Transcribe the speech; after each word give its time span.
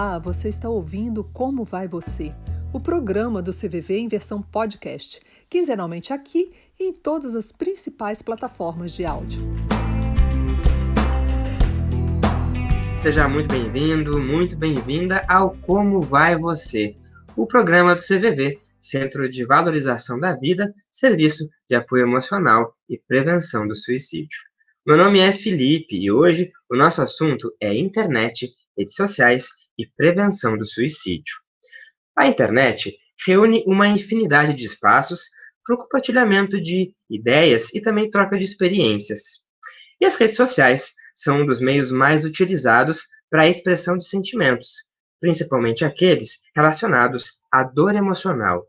Olá, 0.00 0.16
você 0.16 0.48
está 0.48 0.68
ouvindo 0.68 1.24
Como 1.24 1.64
Vai 1.64 1.88
Você? 1.88 2.32
O 2.72 2.78
programa 2.78 3.42
do 3.42 3.50
CVV 3.50 3.98
em 3.98 4.06
versão 4.06 4.40
podcast, 4.40 5.20
quinzenalmente 5.50 6.12
aqui 6.12 6.52
e 6.78 6.84
em 6.84 6.92
todas 6.92 7.34
as 7.34 7.50
principais 7.50 8.22
plataformas 8.22 8.92
de 8.92 9.04
áudio. 9.04 9.40
Seja 13.02 13.26
muito 13.26 13.48
bem-vindo, 13.48 14.22
muito 14.22 14.56
bem-vinda 14.56 15.20
ao 15.26 15.56
Como 15.62 16.00
Vai 16.00 16.38
Você, 16.38 16.94
o 17.36 17.44
programa 17.44 17.96
do 17.96 18.00
CVV, 18.00 18.56
Centro 18.78 19.28
de 19.28 19.44
Valorização 19.44 20.20
da 20.20 20.32
Vida, 20.36 20.72
Serviço 20.92 21.48
de 21.68 21.74
Apoio 21.74 22.04
Emocional 22.04 22.72
e 22.88 22.96
Prevenção 22.96 23.66
do 23.66 23.74
Suicídio. 23.74 24.38
Meu 24.86 24.96
nome 24.96 25.18
é 25.18 25.32
Felipe 25.32 25.96
e 25.96 26.08
hoje 26.08 26.52
o 26.70 26.76
nosso 26.76 27.02
assunto 27.02 27.52
é 27.60 27.74
internet, 27.74 28.48
redes 28.78 28.94
sociais 28.94 29.48
e 29.78 29.86
prevenção 29.86 30.58
do 30.58 30.64
suicídio. 30.64 31.36
A 32.16 32.26
internet 32.26 32.98
reúne 33.24 33.62
uma 33.66 33.86
infinidade 33.86 34.54
de 34.54 34.64
espaços 34.64 35.28
para 35.64 35.74
o 35.74 35.78
compartilhamento 35.78 36.60
de 36.60 36.94
ideias 37.08 37.72
e 37.72 37.80
também 37.80 38.10
troca 38.10 38.36
de 38.36 38.44
experiências. 38.44 39.46
E 40.00 40.06
as 40.06 40.16
redes 40.16 40.36
sociais 40.36 40.94
são 41.14 41.42
um 41.42 41.46
dos 41.46 41.60
meios 41.60 41.90
mais 41.90 42.24
utilizados 42.24 43.06
para 43.30 43.42
a 43.42 43.48
expressão 43.48 43.96
de 43.96 44.06
sentimentos, 44.06 44.76
principalmente 45.20 45.84
aqueles 45.84 46.38
relacionados 46.54 47.32
à 47.52 47.62
dor 47.62 47.94
emocional. 47.94 48.66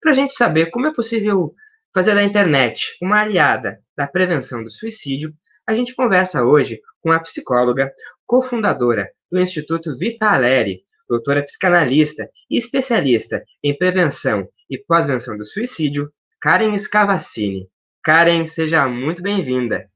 Para 0.00 0.12
a 0.12 0.14
gente 0.14 0.34
saber 0.34 0.70
como 0.70 0.86
é 0.86 0.92
possível 0.92 1.54
fazer 1.94 2.14
da 2.14 2.22
internet 2.22 2.96
uma 3.00 3.20
aliada 3.20 3.80
da 3.96 4.06
prevenção 4.06 4.64
do 4.64 4.70
suicídio, 4.70 5.32
a 5.66 5.74
gente 5.74 5.94
conversa 5.94 6.44
hoje 6.44 6.80
com 7.00 7.12
a 7.12 7.20
psicóloga, 7.20 7.92
cofundadora 8.26 9.10
do 9.32 9.40
Instituto 9.40 9.96
Vitaleri, 9.96 10.82
doutora 11.08 11.42
psicanalista 11.42 12.28
e 12.50 12.58
especialista 12.58 13.42
em 13.64 13.76
prevenção 13.76 14.46
e 14.68 14.76
pós-venção 14.76 15.38
do 15.38 15.44
suicídio, 15.44 16.12
Karen 16.38 16.76
Scavassini. 16.76 17.66
Karen, 18.04 18.44
seja 18.44 18.86
muito 18.86 19.22
bem-vinda. 19.22 19.90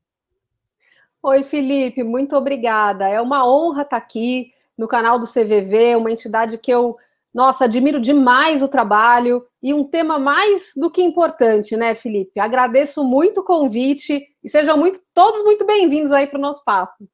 Oi, 1.23 1.43
Felipe, 1.43 2.03
muito 2.03 2.35
obrigada. 2.35 3.07
É 3.09 3.21
uma 3.21 3.47
honra 3.47 3.83
estar 3.83 3.99
aqui 3.99 4.53
no 4.79 4.89
canal 4.89 5.19
do 5.19 5.27
CVV, 5.27 5.97
uma 5.97 6.11
entidade 6.11 6.57
que 6.57 6.71
eu 6.71 6.97
nossa, 7.35 7.67
admiro 7.67 8.01
demais 8.01 8.63
o 8.63 8.69
trabalho 8.69 9.47
e 9.63 9.75
um 9.75 9.85
tema 9.85 10.19
mais 10.19 10.73
do 10.75 10.91
que 10.91 11.03
importante, 11.03 11.77
né, 11.77 11.95
Felipe? 11.95 12.41
Agradeço 12.41 13.05
muito 13.05 13.41
o 13.41 13.45
convite 13.45 14.27
e 14.43 14.49
sejam 14.49 14.79
muito, 14.79 15.03
todos 15.13 15.43
muito 15.43 15.67
bem-vindos 15.67 16.13
aí 16.13 16.27
para 16.27 16.39
o 16.39 16.41
nosso 16.41 16.65
papo. 16.65 17.07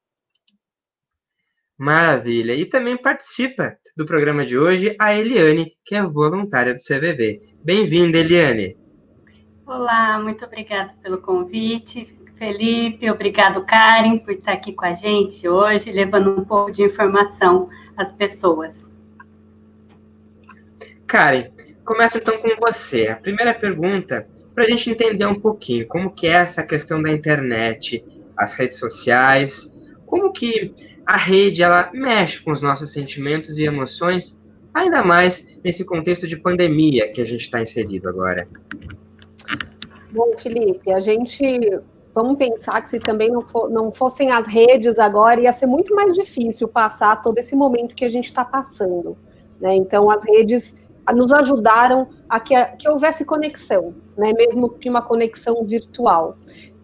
Maravilha! 1.79 2.55
E 2.55 2.65
também 2.65 2.97
participa 2.97 3.77
do 3.97 4.05
programa 4.05 4.45
de 4.45 4.57
hoje 4.57 4.95
a 4.99 5.15
Eliane, 5.15 5.73
que 5.85 5.95
é 5.95 6.03
voluntária 6.03 6.75
do 6.75 6.79
CVV. 6.79 7.41
Bem-vinda, 7.65 8.19
Eliane! 8.19 8.77
Olá, 9.67 10.21
muito 10.21 10.45
obrigada 10.45 10.95
pelo 11.03 11.19
convite. 11.19 12.15
Felipe, 12.37 13.09
obrigado, 13.11 13.65
Karen, 13.65 14.19
por 14.19 14.35
estar 14.35 14.53
aqui 14.53 14.73
com 14.73 14.85
a 14.85 14.95
gente 14.95 15.49
hoje, 15.49 15.93
levando 15.93 16.41
um 16.41 16.45
pouco 16.45 16.73
de 16.73 16.83
informação 16.83 17.69
às 17.97 18.13
pessoas. 18.13 18.91
Karen, 21.07 21.51
começo 21.85 22.19
então 22.19 22.37
com 22.39 22.49
você. 22.57 23.09
A 23.09 23.17
primeira 23.17 23.55
pergunta, 23.55 24.27
para 24.55 24.65
a 24.65 24.67
gente 24.67 24.91
entender 24.91 25.27
um 25.27 25.39
pouquinho 25.39 25.87
como 25.87 26.11
que 26.11 26.27
é 26.27 26.33
essa 26.33 26.63
questão 26.63 27.01
da 27.01 27.11
internet, 27.11 28.05
as 28.37 28.53
redes 28.55 28.79
sociais, 28.79 29.73
como 30.05 30.33
que 30.33 30.75
a 31.07 31.17
rede 31.17 31.63
ela 31.63 31.91
mexe 31.93 32.41
com 32.43 32.53
os 32.53 32.63
nossos 32.63 32.93
sentimentos 32.93 33.59
e 33.59 33.65
emoções, 33.65 34.39
ainda 34.73 35.03
mais 35.03 35.59
nesse 35.65 35.85
contexto 35.85 36.27
de 36.27 36.37
pandemia 36.37 37.13
que 37.13 37.21
a 37.21 37.25
gente 37.25 37.43
está 37.43 37.61
inserido 37.61 38.09
agora. 38.09 38.49
Bom, 40.11 40.37
Felipe, 40.37 40.93
a 40.93 41.01
gente 41.01 41.43
vamos 42.15 42.37
pensar 42.37 42.83
que 42.83 42.91
se 42.91 43.01
também 43.01 43.31
não, 43.31 43.43
for, 43.43 43.71
não 43.71 43.91
fossem 43.91 44.31
as 44.31 44.47
redes 44.47 44.99
agora, 44.99 45.41
ia 45.41 45.53
ser 45.53 45.67
muito 45.67 45.95
mais 45.95 46.13
difícil 46.13 46.69
passar 46.69 47.23
todo 47.23 47.39
esse 47.39 47.57
momento 47.57 47.95
que 47.95 48.05
a 48.05 48.09
gente 48.09 48.27
está 48.27 48.45
passando. 48.45 49.17
Né? 49.61 49.77
Então, 49.77 50.11
as 50.11 50.25
redes 50.25 50.83
nos 51.15 51.33
ajudaram 51.33 52.09
a 52.29 52.39
que, 52.39 52.55
a 52.55 52.67
que 52.77 52.89
houvesse 52.89 53.25
conexão, 53.25 53.95
né, 54.17 54.33
mesmo 54.33 54.69
que 54.69 54.89
uma 54.89 55.03
conexão 55.03 55.65
virtual. 55.65 56.37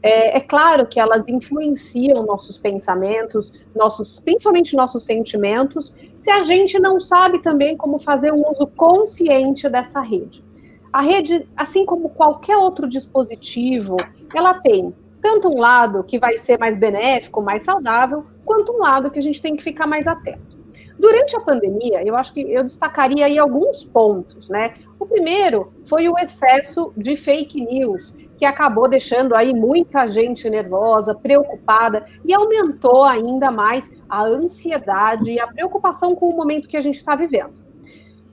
É, 0.02 0.36
é, 0.36 0.40
claro 0.40 0.86
que 0.86 1.00
elas 1.00 1.24
influenciam 1.26 2.24
nossos 2.24 2.56
pensamentos, 2.56 3.52
nossos, 3.74 4.20
principalmente 4.20 4.76
nossos 4.76 5.04
sentimentos, 5.04 5.94
se 6.16 6.30
a 6.30 6.44
gente 6.44 6.78
não 6.78 7.00
sabe 7.00 7.42
também 7.42 7.76
como 7.76 7.98
fazer 7.98 8.32
um 8.32 8.48
uso 8.48 8.66
consciente 8.66 9.68
dessa 9.68 10.00
rede. 10.00 10.44
A 10.92 11.00
rede, 11.00 11.48
assim 11.56 11.84
como 11.84 12.10
qualquer 12.10 12.56
outro 12.56 12.88
dispositivo, 12.88 13.96
ela 14.34 14.54
tem 14.54 14.94
tanto 15.20 15.48
um 15.48 15.58
lado 15.58 16.04
que 16.04 16.18
vai 16.18 16.38
ser 16.38 16.58
mais 16.58 16.78
benéfico, 16.78 17.42
mais 17.42 17.64
saudável, 17.64 18.24
quanto 18.44 18.72
um 18.72 18.78
lado 18.78 19.10
que 19.10 19.18
a 19.18 19.22
gente 19.22 19.42
tem 19.42 19.56
que 19.56 19.62
ficar 19.62 19.86
mais 19.86 20.06
atento. 20.06 20.56
Durante 20.98 21.36
a 21.36 21.40
pandemia, 21.40 22.02
eu 22.04 22.16
acho 22.16 22.32
que 22.32 22.40
eu 22.40 22.64
destacaria 22.64 23.26
aí 23.26 23.38
alguns 23.38 23.84
pontos, 23.84 24.48
né? 24.48 24.74
O 24.98 25.06
primeiro 25.06 25.72
foi 25.84 26.08
o 26.08 26.18
excesso 26.18 26.92
de 26.96 27.14
fake 27.14 27.60
news, 27.64 28.12
que 28.38 28.44
acabou 28.44 28.88
deixando 28.88 29.34
aí 29.34 29.52
muita 29.52 30.06
gente 30.06 30.48
nervosa, 30.48 31.14
preocupada 31.14 32.06
e 32.24 32.32
aumentou 32.32 33.02
ainda 33.02 33.50
mais 33.50 33.92
a 34.08 34.24
ansiedade 34.24 35.32
e 35.32 35.40
a 35.40 35.46
preocupação 35.48 36.14
com 36.14 36.28
o 36.28 36.36
momento 36.36 36.68
que 36.68 36.76
a 36.76 36.80
gente 36.80 36.96
está 36.96 37.16
vivendo. 37.16 37.52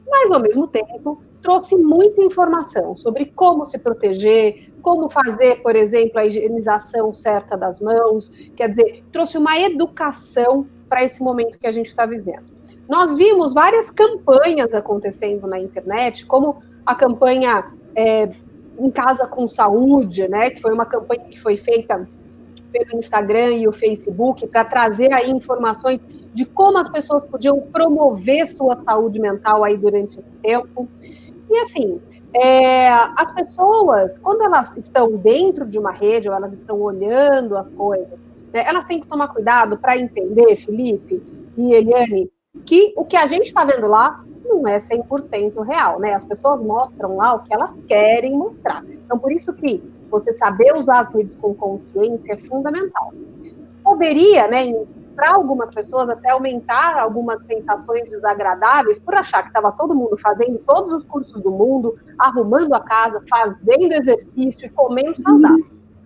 Mas, 0.08 0.30
ao 0.30 0.40
mesmo 0.40 0.68
tempo, 0.68 1.22
trouxe 1.42 1.76
muita 1.76 2.22
informação 2.22 2.96
sobre 2.96 3.26
como 3.26 3.66
se 3.66 3.80
proteger, 3.80 4.72
como 4.82 5.10
fazer, 5.10 5.64
por 5.64 5.76
exemplo, 5.76 6.20
a 6.20 6.26
higienização 6.26 7.12
certa 7.12 7.58
das 7.58 7.82
mãos, 7.82 8.30
quer 8.56 8.70
dizer, 8.70 9.04
trouxe 9.12 9.40
uma 9.40 9.60
educação 9.60 10.68
para 10.88 11.04
esse 11.04 11.24
momento 11.24 11.58
que 11.58 11.66
a 11.66 11.72
gente 11.72 11.88
está 11.88 12.06
vivendo. 12.06 12.54
Nós 12.88 13.16
vimos 13.16 13.56
várias 13.56 13.90
campanhas 13.90 14.76
acontecendo 14.76 15.48
na 15.48 15.60
internet, 15.60 16.28
como 16.28 16.62
a 16.86 16.94
campanha 16.94 17.72
é, 17.96 18.30
Em 18.78 18.92
Casa 18.92 19.28
com 19.28 19.48
Saúde, 19.48 20.28
né, 20.28 20.50
que 20.50 20.62
foi 20.62 20.74
uma 20.74 20.86
campanha 20.86 21.26
que 21.26 21.40
foi 21.40 21.58
feita 21.58 22.08
pelo 22.72 23.00
Instagram 23.00 23.52
e 23.52 23.68
o 23.68 23.72
Facebook 23.72 24.46
para 24.48 24.66
trazer 24.66 25.14
aí 25.14 25.32
informações 25.32 26.06
de 26.34 26.46
como 26.46 26.78
as 26.78 26.90
pessoas 26.90 27.24
podiam 27.24 27.62
promover 27.62 28.46
sua 28.48 28.76
saúde 28.76 29.20
mental 29.20 29.64
aí 29.64 29.78
durante 29.78 30.20
esse 30.20 30.36
tempo. 30.36 30.90
E 31.50 31.58
assim, 31.60 32.02
é, 32.34 32.90
as 32.90 33.32
pessoas, 33.32 34.20
quando 34.20 34.44
elas 34.44 34.76
estão 34.78 35.16
dentro 35.16 35.66
de 35.66 35.80
uma 35.80 35.92
rede, 35.92 36.28
ou 36.28 36.36
elas 36.36 36.52
estão 36.52 36.82
olhando 36.82 37.56
as 37.56 37.72
coisas, 37.72 38.20
né, 38.54 38.64
elas 38.66 38.84
têm 38.84 39.00
que 39.00 39.08
tomar 39.08 39.30
cuidado 39.30 39.78
para 39.78 39.98
entender, 39.98 40.56
Felipe 40.58 41.24
e 41.58 41.74
Eliane, 41.74 42.30
que 42.66 42.94
o 42.98 43.06
que 43.06 43.16
a 43.16 43.28
gente 43.28 43.48
está 43.48 43.64
vendo 43.64 43.88
lá 43.88 44.26
não 44.46 44.68
é 44.68 44.78
100% 44.78 45.62
real, 45.66 46.00
né? 46.00 46.14
As 46.14 46.26
pessoas 46.26 46.62
mostram 46.62 47.18
lá 47.18 47.34
o 47.34 47.40
que 47.40 47.54
elas 47.54 47.82
querem 47.82 48.38
mostrar. 48.38 48.84
Então, 48.88 49.18
por 49.18 49.32
isso 49.32 49.54
que 49.54 49.84
você 50.10 50.36
saber 50.36 50.76
usar 50.76 51.00
as 51.00 51.14
redes 51.14 51.36
com 51.36 51.54
consciência 51.54 52.34
é 52.34 52.38
fundamental. 52.38 53.14
Poderia, 53.84 54.48
né, 54.48 54.66
para 55.16 55.36
algumas 55.36 55.74
pessoas 55.74 56.10
até 56.10 56.32
aumentar 56.32 57.00
algumas 57.00 57.44
sensações 57.46 58.10
desagradáveis 58.10 59.00
por 59.00 59.16
achar 59.16 59.42
que 59.44 59.48
estava 59.48 59.72
todo 59.72 59.96
mundo 59.96 60.18
fazendo 60.18 60.60
todos 60.60 60.94
os 60.94 61.04
cursos 61.06 61.42
do 61.42 61.52
mundo, 61.52 61.98
arrumando 62.20 62.74
a 62.74 62.82
casa, 62.82 63.24
fazendo 63.30 63.94
exercício 63.94 64.66
e 64.66 64.70
comendo 64.70 65.22
saudável. 65.22 65.66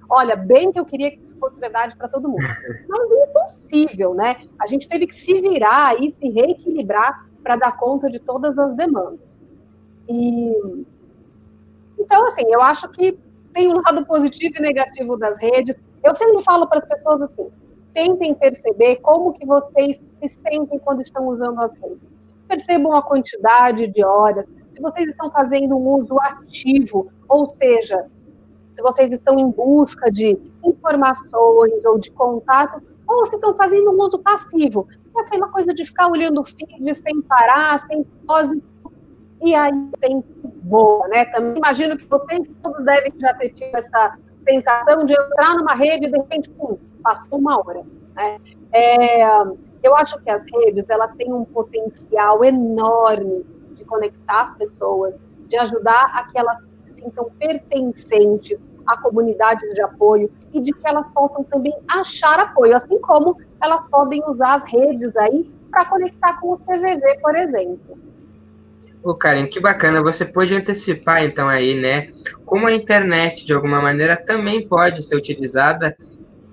Olha, 0.10 0.36
bem 0.36 0.72
que 0.72 0.80
eu 0.80 0.86
queria 0.86 1.12
que 1.12 1.24
isso 1.24 1.36
fosse 1.38 1.60
verdade 1.60 1.96
para 1.96 2.08
todo 2.08 2.28
mundo. 2.28 2.42
Mas 2.88 3.12
é 3.12 3.30
impossível, 3.30 4.14
né? 4.14 4.38
A 4.60 4.66
gente 4.66 4.88
teve 4.88 5.06
que 5.06 5.16
se 5.16 5.40
virar 5.40 6.00
e 6.02 6.10
se 6.10 6.30
reequilibrar 6.30 7.29
para 7.44 7.56
dar 7.56 7.78
conta 7.78 8.10
de 8.10 8.20
todas 8.20 8.58
as 8.58 8.76
demandas. 8.76 9.42
E 10.08 10.86
então, 12.00 12.26
assim, 12.26 12.44
eu 12.48 12.62
acho 12.62 12.88
que 12.90 13.18
tem 13.54 13.68
um 13.68 13.82
lado 13.82 14.06
positivo 14.06 14.56
e 14.58 14.62
negativo 14.62 15.18
das 15.18 15.38
redes. 15.38 15.76
Eu 16.04 16.16
sempre 16.16 16.42
falo 16.44 16.66
para 16.68 16.80
as 16.80 16.86
pessoas 16.86 17.22
assim: 17.22 17.50
tentem 17.94 18.34
perceber 18.34 18.98
como 18.98 19.34
que 19.34 19.46
vocês 19.46 19.98
se 19.98 20.30
sentem 20.30 20.80
quando 20.80 21.02
estão 21.02 21.28
usando 21.28 21.60
as 21.62 21.74
redes. 21.76 22.08
Percebam 22.48 22.94
a 22.94 23.02
quantidade 23.02 23.88
de 23.88 24.04
horas, 24.04 24.52
se 24.72 24.82
vocês 24.82 25.10
estão 25.10 25.30
fazendo 25.30 25.76
um 25.76 26.00
uso 26.00 26.18
ativo, 26.20 27.12
ou 27.28 27.48
seja, 27.48 28.08
se 28.74 28.82
vocês 28.82 29.12
estão 29.12 29.38
em 29.38 29.52
busca 29.52 30.12
de 30.12 30.40
informações 30.64 31.86
ou 31.86 32.00
de 32.00 32.10
contato, 32.12 32.82
ou 33.10 33.26
se 33.26 33.36
estão 33.36 33.56
fazendo 33.56 33.90
um 33.90 34.00
uso 34.00 34.20
passivo, 34.20 34.88
é 35.18 35.22
aquela 35.22 35.48
coisa 35.48 35.74
de 35.74 35.84
ficar 35.84 36.08
olhando 36.08 36.42
o 36.42 36.46
feed 36.46 36.96
sem 36.96 37.22
parar, 37.24 37.80
sem 37.80 38.04
pose, 38.04 38.62
e 39.42 39.56
aí 39.56 39.72
o 39.72 39.92
tempo 40.00 40.54
voa, 40.64 41.08
né? 41.08 41.26
Também 41.26 41.58
imagino 41.58 41.98
que 41.98 42.06
vocês 42.06 42.48
todos 42.62 42.86
devem 42.86 43.12
já 43.20 43.34
ter 43.34 43.50
tido 43.50 43.76
essa 43.76 44.18
sensação 44.48 45.06
de 45.06 45.14
entrar 45.14 45.56
numa 45.56 45.74
rede 45.74 46.06
e 46.06 46.12
de 46.12 46.18
repente, 46.18 46.50
pum, 46.52 46.78
passou 47.02 47.40
uma 47.40 47.58
hora. 47.58 47.84
Né? 48.16 48.38
É, 48.72 49.24
Eu 49.82 49.96
acho 49.96 50.20
que 50.20 50.30
as 50.30 50.44
redes 50.44 50.90
elas 50.90 51.14
têm 51.16 51.34
um 51.34 51.46
potencial 51.46 52.44
enorme 52.44 53.46
de 53.76 53.86
conectar 53.86 54.42
as 54.42 54.56
pessoas, 54.56 55.16
de 55.48 55.58
ajudar 55.58 56.12
a 56.14 56.26
que 56.26 56.38
elas 56.38 56.70
se 56.74 56.96
sintam 56.96 57.30
pertencentes 57.40 58.62
a 58.90 58.98
comunidades 58.98 59.74
de 59.74 59.82
apoio 59.82 60.30
e 60.54 60.60
de 60.60 60.74
que 60.74 60.88
elas 60.88 61.10
possam 61.12 61.44
também 61.44 61.74
achar 61.88 62.40
apoio, 62.40 62.76
assim 62.76 63.00
como 63.00 63.38
elas 63.62 63.86
podem 63.88 64.22
usar 64.28 64.56
as 64.56 64.64
redes 64.66 65.16
aí 65.16 65.50
para 65.70 65.86
conectar 65.86 66.40
com 66.40 66.54
o 66.54 66.58
CVV, 66.58 67.20
por 67.22 67.36
exemplo. 67.36 67.98
Ô, 69.04 69.16
Karen, 69.16 69.48
que 69.48 69.60
bacana. 69.60 70.02
Você 70.02 70.26
pode 70.26 70.54
antecipar, 70.54 71.24
então, 71.24 71.48
aí, 71.48 71.80
né? 71.80 72.10
Como 72.46 72.68
a 72.68 72.74
internet, 72.74 73.46
de 73.46 73.54
alguma 73.54 73.82
maneira, 73.82 74.18
também 74.18 74.68
pode 74.68 75.04
ser 75.04 75.16
utilizada 75.16 75.96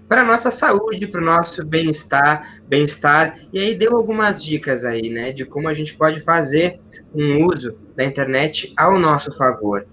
para 0.09 0.25
nossa 0.25 0.51
saúde, 0.51 1.07
para 1.07 1.21
o 1.21 1.25
nosso 1.25 1.65
bem-estar, 1.65 2.61
bem-estar. 2.69 3.39
E 3.53 3.59
aí 3.59 3.75
deu 3.75 3.97
algumas 3.97 4.43
dicas 4.43 4.85
aí, 4.85 5.11
né, 5.11 5.33
de 5.33 5.45
como 5.45 5.69
a 5.69 5.75
gente 5.75 5.97
pode 5.97 6.21
fazer 6.21 6.79
um 7.15 7.45
uso 7.45 7.77
da 7.97 8.05
internet 8.05 8.73
ao 8.77 8.99
nosso 8.99 9.37
favor. 9.37 9.87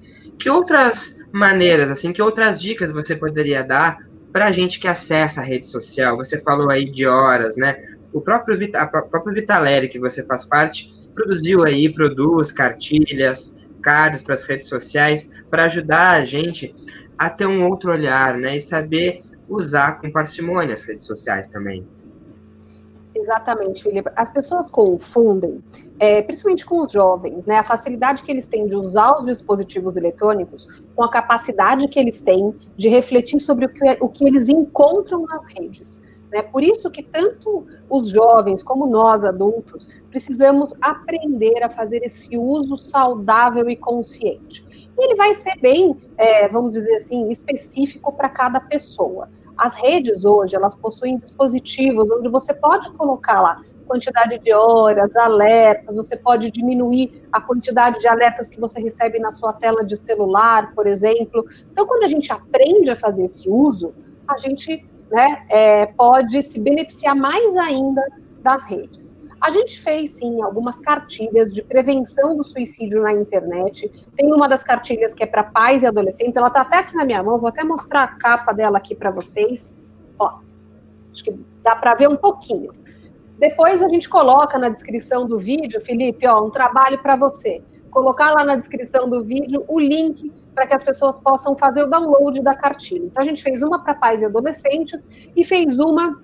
Que 0.43 0.49
outras 0.49 1.17
maneiras, 1.31 1.89
assim, 1.89 2.11
que 2.11 2.21
outras 2.21 2.59
dicas 2.59 2.91
você 2.91 3.15
poderia 3.15 3.63
dar 3.63 3.97
para 4.29 4.47
a 4.47 4.51
gente 4.51 4.77
que 4.77 4.89
acessa 4.89 5.39
a 5.39 5.43
rede 5.43 5.65
social? 5.65 6.17
Você 6.17 6.37
falou 6.41 6.69
aí 6.69 6.83
de 6.83 7.07
horas, 7.07 7.55
né? 7.55 7.81
O 8.11 8.19
próprio, 8.19 8.57
Vita, 8.57 8.85
próprio 8.85 9.33
Vitaleri, 9.33 9.87
que 9.87 9.97
você 9.97 10.21
faz 10.25 10.43
parte, 10.43 10.91
produziu 11.13 11.63
aí, 11.63 11.87
produz 11.93 12.51
cartilhas, 12.51 13.65
cards 13.81 14.21
para 14.21 14.33
as 14.33 14.43
redes 14.43 14.67
sociais, 14.67 15.29
para 15.49 15.63
ajudar 15.63 16.21
a 16.21 16.25
gente 16.25 16.75
a 17.17 17.29
ter 17.29 17.47
um 17.47 17.65
outro 17.65 17.89
olhar, 17.89 18.35
né? 18.35 18.57
E 18.57 18.61
saber 18.61 19.21
usar 19.47 20.01
com 20.01 20.11
parcimônia 20.11 20.73
as 20.73 20.81
redes 20.81 21.05
sociais 21.05 21.47
também. 21.47 21.87
Exatamente, 23.15 23.83
Felipe. 23.83 24.09
As 24.15 24.29
pessoas 24.29 24.69
confundem, 24.69 25.63
é, 25.99 26.21
principalmente 26.21 26.65
com 26.65 26.81
os 26.81 26.91
jovens, 26.91 27.45
né, 27.45 27.57
a 27.57 27.63
facilidade 27.63 28.23
que 28.23 28.31
eles 28.31 28.47
têm 28.47 28.67
de 28.67 28.75
usar 28.75 29.19
os 29.19 29.25
dispositivos 29.25 29.95
eletrônicos 29.95 30.67
com 30.95 31.03
a 31.03 31.11
capacidade 31.11 31.87
que 31.87 31.99
eles 31.99 32.21
têm 32.21 32.55
de 32.75 32.89
refletir 32.89 33.39
sobre 33.39 33.65
o 33.65 33.69
que, 33.69 33.97
o 34.01 34.09
que 34.09 34.25
eles 34.25 34.49
encontram 34.49 35.25
nas 35.25 35.45
redes. 35.45 36.01
Né? 36.31 36.41
Por 36.41 36.63
isso 36.63 36.89
que 36.89 37.03
tanto 37.03 37.67
os 37.87 38.09
jovens 38.09 38.63
como 38.63 38.87
nós, 38.87 39.23
adultos, 39.23 39.87
precisamos 40.09 40.73
aprender 40.81 41.63
a 41.63 41.69
fazer 41.69 42.03
esse 42.03 42.35
uso 42.35 42.75
saudável 42.75 43.69
e 43.69 43.75
consciente. 43.75 44.65
E 44.97 45.05
ele 45.05 45.15
vai 45.15 45.35
ser 45.35 45.55
bem, 45.59 45.95
é, 46.17 46.47
vamos 46.47 46.73
dizer 46.73 46.95
assim, 46.95 47.29
específico 47.29 48.11
para 48.11 48.29
cada 48.29 48.59
pessoa. 48.59 49.29
As 49.57 49.75
redes 49.75 50.25
hoje, 50.25 50.55
elas 50.55 50.75
possuem 50.75 51.17
dispositivos 51.17 52.09
onde 52.11 52.29
você 52.29 52.53
pode 52.53 52.91
colocar 52.93 53.41
lá 53.41 53.61
quantidade 53.83 54.39
de 54.39 54.51
horas, 54.53 55.15
alertas, 55.15 55.93
você 55.93 56.17
pode 56.17 56.49
diminuir 56.49 57.23
a 57.31 57.39
quantidade 57.39 57.99
de 57.99 58.07
alertas 58.07 58.49
que 58.49 58.59
você 58.59 58.81
recebe 58.81 59.19
na 59.19 59.31
sua 59.31 59.53
tela 59.53 59.85
de 59.85 59.95
celular, 59.95 60.73
por 60.73 60.87
exemplo. 60.87 61.45
Então, 61.71 61.85
quando 61.85 62.03
a 62.03 62.07
gente 62.07 62.31
aprende 62.31 62.89
a 62.89 62.95
fazer 62.95 63.25
esse 63.25 63.47
uso, 63.49 63.93
a 64.27 64.37
gente 64.37 64.83
né, 65.11 65.45
é, 65.49 65.85
pode 65.85 66.41
se 66.41 66.59
beneficiar 66.59 67.15
mais 67.15 67.55
ainda 67.55 68.01
das 68.41 68.63
redes. 68.63 69.15
A 69.43 69.49
gente 69.49 69.77
fez, 69.77 70.11
sim, 70.11 70.41
algumas 70.41 70.79
cartilhas 70.79 71.51
de 71.51 71.61
prevenção 71.61 72.33
do 72.37 72.45
suicídio 72.45 73.01
na 73.01 73.11
internet. 73.11 73.91
Tem 74.15 74.31
uma 74.31 74.47
das 74.47 74.63
cartilhas 74.63 75.13
que 75.13 75.21
é 75.21 75.25
para 75.25 75.43
pais 75.43 75.83
e 75.83 75.85
adolescentes, 75.85 76.37
ela 76.37 76.47
está 76.47 76.61
até 76.61 76.77
aqui 76.77 76.95
na 76.95 77.03
minha 77.03 77.21
mão, 77.21 77.37
vou 77.37 77.49
até 77.49 77.61
mostrar 77.61 78.03
a 78.03 78.07
capa 78.07 78.53
dela 78.53 78.77
aqui 78.77 78.95
para 78.95 79.11
vocês. 79.11 79.75
Ó, 80.17 80.39
acho 81.11 81.25
que 81.25 81.37
dá 81.61 81.75
para 81.75 81.93
ver 81.93 82.07
um 82.07 82.15
pouquinho. 82.15 82.71
Depois 83.37 83.83
a 83.83 83.89
gente 83.89 84.07
coloca 84.07 84.57
na 84.57 84.69
descrição 84.69 85.27
do 85.27 85.37
vídeo, 85.37 85.81
Felipe, 85.81 86.25
ó, 86.25 86.41
um 86.41 86.49
trabalho 86.49 86.99
para 86.99 87.17
você. 87.17 87.61
Colocar 87.91 88.31
lá 88.31 88.45
na 88.45 88.55
descrição 88.55 89.09
do 89.09 89.25
vídeo 89.25 89.65
o 89.67 89.77
link 89.77 90.31
para 90.55 90.65
que 90.65 90.73
as 90.73 90.85
pessoas 90.85 91.19
possam 91.19 91.57
fazer 91.57 91.83
o 91.83 91.87
download 91.87 92.41
da 92.41 92.55
cartilha. 92.55 93.07
Então 93.07 93.21
a 93.21 93.25
gente 93.25 93.43
fez 93.43 93.61
uma 93.61 93.83
para 93.83 93.93
pais 93.93 94.21
e 94.21 94.25
adolescentes 94.25 95.05
e 95.35 95.43
fez 95.43 95.79
uma 95.79 96.17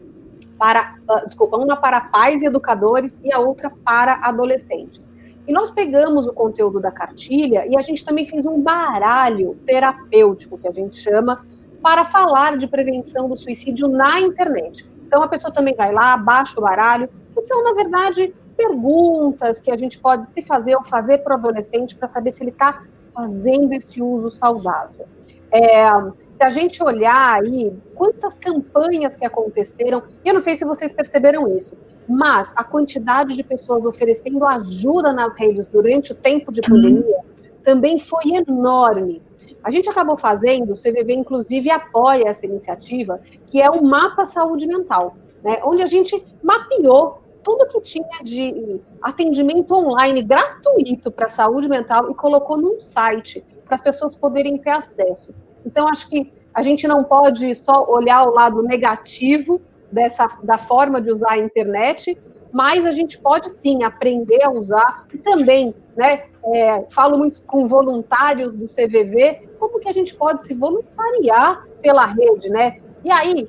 para, 0.60 0.96
uh, 1.10 1.26
desculpa, 1.26 1.58
uma 1.58 1.78
para 1.78 2.02
pais 2.02 2.44
e 2.44 2.46
educadores 2.46 3.24
e 3.24 3.32
a 3.32 3.40
outra 3.40 3.72
para 3.84 4.16
adolescentes. 4.22 5.12
E 5.48 5.54
nós 5.54 5.72
pegamos 5.72 6.28
o 6.28 6.34
conteúdo 6.34 6.80
da 6.80 6.92
cartilha 6.92 7.66
e 7.66 7.76
a 7.78 7.82
gente 7.82 8.06
também 8.06 8.26
fez 8.26 8.46
um 8.46 8.62
baralho 8.62 9.56
terapêutico, 9.66 10.58
que 10.58 10.68
a 10.68 10.72
gente 10.72 10.98
chama, 10.98 11.44
para 11.82 12.06
falar 12.06 12.58
de 12.58 12.68
prevenção 12.68 13.30
do 13.30 13.38
suicídio 13.38 13.88
na 13.88 14.20
internet. 14.20 14.88
Então 15.08 15.24
a 15.24 15.28
pessoa 15.28 15.52
também 15.52 15.74
vai 15.74 15.92
lá, 15.92 16.18
baixa 16.18 16.60
o 16.60 16.62
baralho, 16.62 17.10
que 17.34 17.42
são, 17.42 17.64
na 17.64 17.74
verdade, 17.74 18.32
perguntas 18.56 19.62
que 19.62 19.72
a 19.72 19.78
gente 19.78 19.98
pode 19.98 20.28
se 20.28 20.42
fazer 20.42 20.76
ou 20.76 20.84
fazer 20.84 21.20
para 21.20 21.36
o 21.36 21.40
adolescente 21.40 21.96
para 21.96 22.10
saber 22.10 22.34
se 22.34 22.44
ele 22.44 22.52
está 22.52 22.84
fazendo 23.16 23.74
esse 23.74 24.02
uso 24.02 24.30
saudável. 24.30 25.08
É, 25.51 25.90
se 26.31 26.44
a 26.44 26.50
gente 26.50 26.84
olhar 26.84 27.42
aí, 27.42 27.74
quantas 27.96 28.36
campanhas 28.36 29.16
que 29.16 29.25
aconteceram, 29.25 30.04
eu 30.24 30.34
não 30.34 30.40
sei 30.40 30.56
se 30.56 30.63
vocês 30.63 30.94
perceberam 30.94 31.51
isso, 31.56 31.75
mas 32.07 32.54
a 32.56 32.63
quantidade 32.63 33.36
de 33.36 33.44
pessoas 33.44 33.86
oferecendo 33.86 34.46
ajuda 34.46 35.12
nas 35.12 35.38
redes 35.38 35.68
durante 35.68 36.12
o 36.12 36.16
tempo 36.16 36.51
de 36.51 36.62
pandemia 36.62 37.19
também 37.63 38.00
foi 38.00 38.24
enorme. 38.36 39.22
A 39.63 39.69
gente 39.69 39.90
acabou 39.90 40.18
fazendo, 40.18 40.74
o 40.74 40.75
CVV 40.75 41.13
inclusive 41.13 41.69
apoia 41.69 42.30
essa 42.30 42.46
iniciativa, 42.46 43.19
que 43.46 43.62
é 43.62 43.69
o 43.69 43.84
Mapa 43.84 44.25
Saúde 44.25 44.66
Mental, 44.66 45.16
né, 45.44 45.60
onde 45.63 45.84
a 45.84 45.86
gente 45.86 46.24
mapeou 46.42 47.22
tudo 47.44 47.68
que 47.68 47.81
tinha 47.81 48.24
de 48.24 48.80
atendimento 49.01 49.74
online 49.74 50.22
gratuito 50.22 51.12
para 51.12 51.28
saúde 51.28 51.68
mental 51.68 52.12
e 52.12 52.13
colocou 52.13 52.57
num 52.57 52.81
site 52.81 53.44
para 53.69 53.75
as 53.75 53.81
pessoas 53.81 54.16
poderem 54.16 54.57
ter 54.57 54.71
acesso. 54.71 55.33
Então, 55.63 55.88
acho 55.88 56.10
que 56.10 56.33
a 56.51 56.63
gente 56.63 56.88
não 56.88 57.04
pode 57.04 57.54
só 57.54 57.86
olhar 57.88 58.27
o 58.27 58.33
lado 58.33 58.63
negativo 58.63 59.62
dessa 59.92 60.27
da 60.44 60.57
forma 60.57 61.00
de 61.00 61.12
usar 61.12 61.33
a 61.33 61.38
internet, 61.38 62.18
mas 62.51 62.83
a 62.86 62.92
gente 62.92 63.19
pode 63.19 63.48
sim 63.50 63.83
aprender 63.83 64.44
a 64.44 64.50
usar 64.50 65.06
e 65.13 65.18
também, 65.19 65.74
né? 65.95 66.24
É, 66.51 66.86
falo 66.89 67.18
muito 67.18 67.45
com 67.45 67.68
voluntários 67.68 68.56
do 68.56 68.66
CVV, 68.66 69.50
como 69.60 69.80
que 69.80 69.88
a 69.88 69.94
gente 69.94 70.15
pode 70.15 70.45
se 70.45 70.56
voluntariar 70.56 71.68
pela 71.81 72.07
rede, 72.07 72.50
né? 72.50 72.80
E 73.04 73.12
aí, 73.12 73.48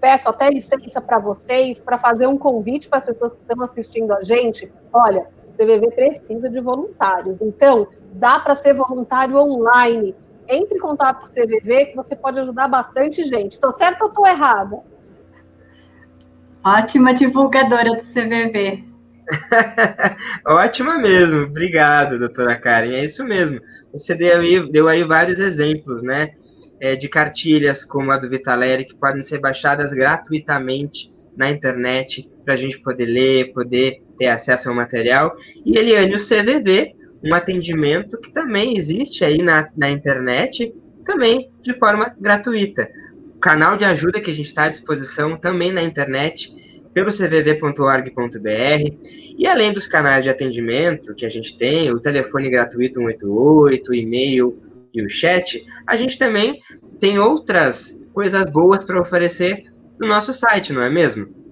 peço 0.00 0.28
até 0.28 0.50
licença 0.50 1.00
para 1.00 1.18
vocês 1.18 1.80
para 1.80 1.98
fazer 1.98 2.26
um 2.26 2.36
convite 2.36 2.88
para 2.88 2.98
as 2.98 3.06
pessoas 3.06 3.32
que 3.32 3.40
estão 3.40 3.64
assistindo 3.64 4.12
a 4.12 4.22
gente. 4.22 4.70
Olha, 4.92 5.26
o 5.48 5.52
CVV 5.56 5.90
precisa 5.92 6.50
de 6.50 6.60
voluntários, 6.60 7.40
então 7.40 7.88
dá 8.16 8.40
para 8.40 8.54
ser 8.54 8.74
voluntário 8.74 9.36
online. 9.36 10.14
Entre 10.48 10.76
em 10.76 10.80
contato 10.80 11.18
com 11.18 11.24
o 11.24 11.28
CVV 11.28 11.86
que 11.86 11.96
você 11.96 12.14
pode 12.14 12.38
ajudar 12.38 12.68
bastante 12.68 13.24
gente. 13.24 13.52
Estou 13.52 13.72
certa 13.72 14.04
ou 14.04 14.10
estou 14.10 14.26
errada? 14.26 14.80
Ótima 16.64 17.14
divulgadora 17.14 17.90
do 17.90 18.02
CVV. 18.02 18.84
Ótima 20.46 20.98
mesmo, 20.98 21.42
obrigado, 21.42 22.18
doutora 22.18 22.56
Karen. 22.56 22.94
É 22.94 23.04
isso 23.04 23.24
mesmo. 23.24 23.60
Você 23.92 24.14
deu 24.14 24.40
aí, 24.40 24.70
deu 24.70 24.88
aí 24.88 25.04
vários 25.04 25.38
exemplos, 25.40 26.02
né? 26.02 26.30
É, 26.80 26.94
de 26.94 27.08
cartilhas 27.08 27.82
como 27.82 28.12
a 28.12 28.18
do 28.18 28.28
Vitaleri, 28.28 28.84
que 28.84 28.94
podem 28.94 29.22
ser 29.22 29.38
baixadas 29.38 29.92
gratuitamente 29.92 31.08
na 31.36 31.50
internet 31.50 32.28
para 32.44 32.54
a 32.54 32.56
gente 32.56 32.80
poder 32.80 33.06
ler, 33.06 33.52
poder 33.52 34.02
ter 34.16 34.26
acesso 34.26 34.68
ao 34.68 34.74
material. 34.74 35.34
E 35.64 35.78
Eliane, 35.78 36.14
o 36.14 36.18
CVV 36.18 36.94
um 37.26 37.34
atendimento 37.34 38.18
que 38.18 38.32
também 38.32 38.78
existe 38.78 39.24
aí 39.24 39.38
na, 39.38 39.68
na 39.76 39.90
internet, 39.90 40.72
também 41.04 41.50
de 41.62 41.72
forma 41.74 42.14
gratuita. 42.20 42.88
O 43.34 43.38
canal 43.38 43.76
de 43.76 43.84
ajuda 43.84 44.20
que 44.20 44.30
a 44.30 44.34
gente 44.34 44.46
está 44.46 44.64
à 44.64 44.68
disposição 44.68 45.36
também 45.36 45.72
na 45.72 45.82
internet, 45.82 46.50
pelo 46.94 47.10
cvv.org.br. 47.10 48.10
E 49.38 49.46
além 49.46 49.72
dos 49.72 49.86
canais 49.86 50.24
de 50.24 50.30
atendimento 50.30 51.14
que 51.14 51.26
a 51.26 51.28
gente 51.28 51.58
tem, 51.58 51.90
o 51.90 52.00
telefone 52.00 52.48
gratuito 52.48 53.00
188, 53.00 53.90
o 53.90 53.94
e-mail 53.94 54.62
e 54.94 55.02
o 55.02 55.08
chat, 55.08 55.62
a 55.86 55.96
gente 55.96 56.18
também 56.18 56.58
tem 56.98 57.18
outras 57.18 58.00
coisas 58.14 58.50
boas 58.50 58.82
para 58.84 59.00
oferecer 59.00 59.64
no 60.00 60.06
nosso 60.06 60.32
site, 60.32 60.72
não 60.72 60.82
é 60.82 60.88
mesmo? 60.88 61.45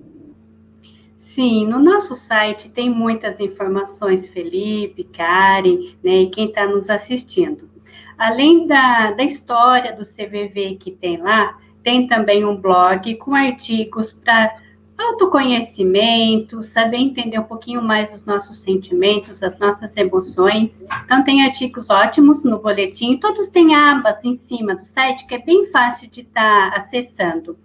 Sim, 1.25 1.66
no 1.66 1.81
nosso 1.81 2.14
site 2.14 2.69
tem 2.69 2.88
muitas 2.88 3.40
informações, 3.40 4.28
Felipe, 4.28 5.04
Karen, 5.04 5.95
né, 6.04 6.23
e 6.23 6.31
quem 6.31 6.49
está 6.49 6.66
nos 6.66 6.90
assistindo. 6.90 7.69
Além 8.16 8.66
da, 8.66 9.11
da 9.12 9.25
história 9.25 9.97
do 9.97 10.02
CVV 10.02 10.76
que 10.78 10.93
tem 10.93 11.16
lá, 11.16 11.59
tem 11.83 12.07
também 12.07 12.45
um 12.45 12.54
blog 12.54 13.16
com 13.16 13.35
artigos 13.35 14.12
para 14.12 14.54
autoconhecimento, 14.99 16.62
saber 16.62 16.99
entender 16.99 17.38
um 17.38 17.45
pouquinho 17.45 17.83
mais 17.83 18.12
os 18.12 18.25
nossos 18.26 18.61
sentimentos, 18.61 19.43
as 19.43 19.59
nossas 19.59 19.97
emoções. 19.97 20.85
Então, 21.04 21.25
tem 21.25 21.43
artigos 21.43 21.88
ótimos 21.88 22.45
no 22.45 22.59
boletim, 22.59 23.16
todos 23.16 23.49
têm 23.49 23.75
abas 23.75 24.23
em 24.23 24.35
cima 24.35 24.76
do 24.76 24.85
site 24.85 25.26
que 25.26 25.35
é 25.35 25.38
bem 25.38 25.66
fácil 25.73 26.09
de 26.09 26.21
estar 26.21 26.71
tá 26.71 26.76
acessando. 26.76 27.57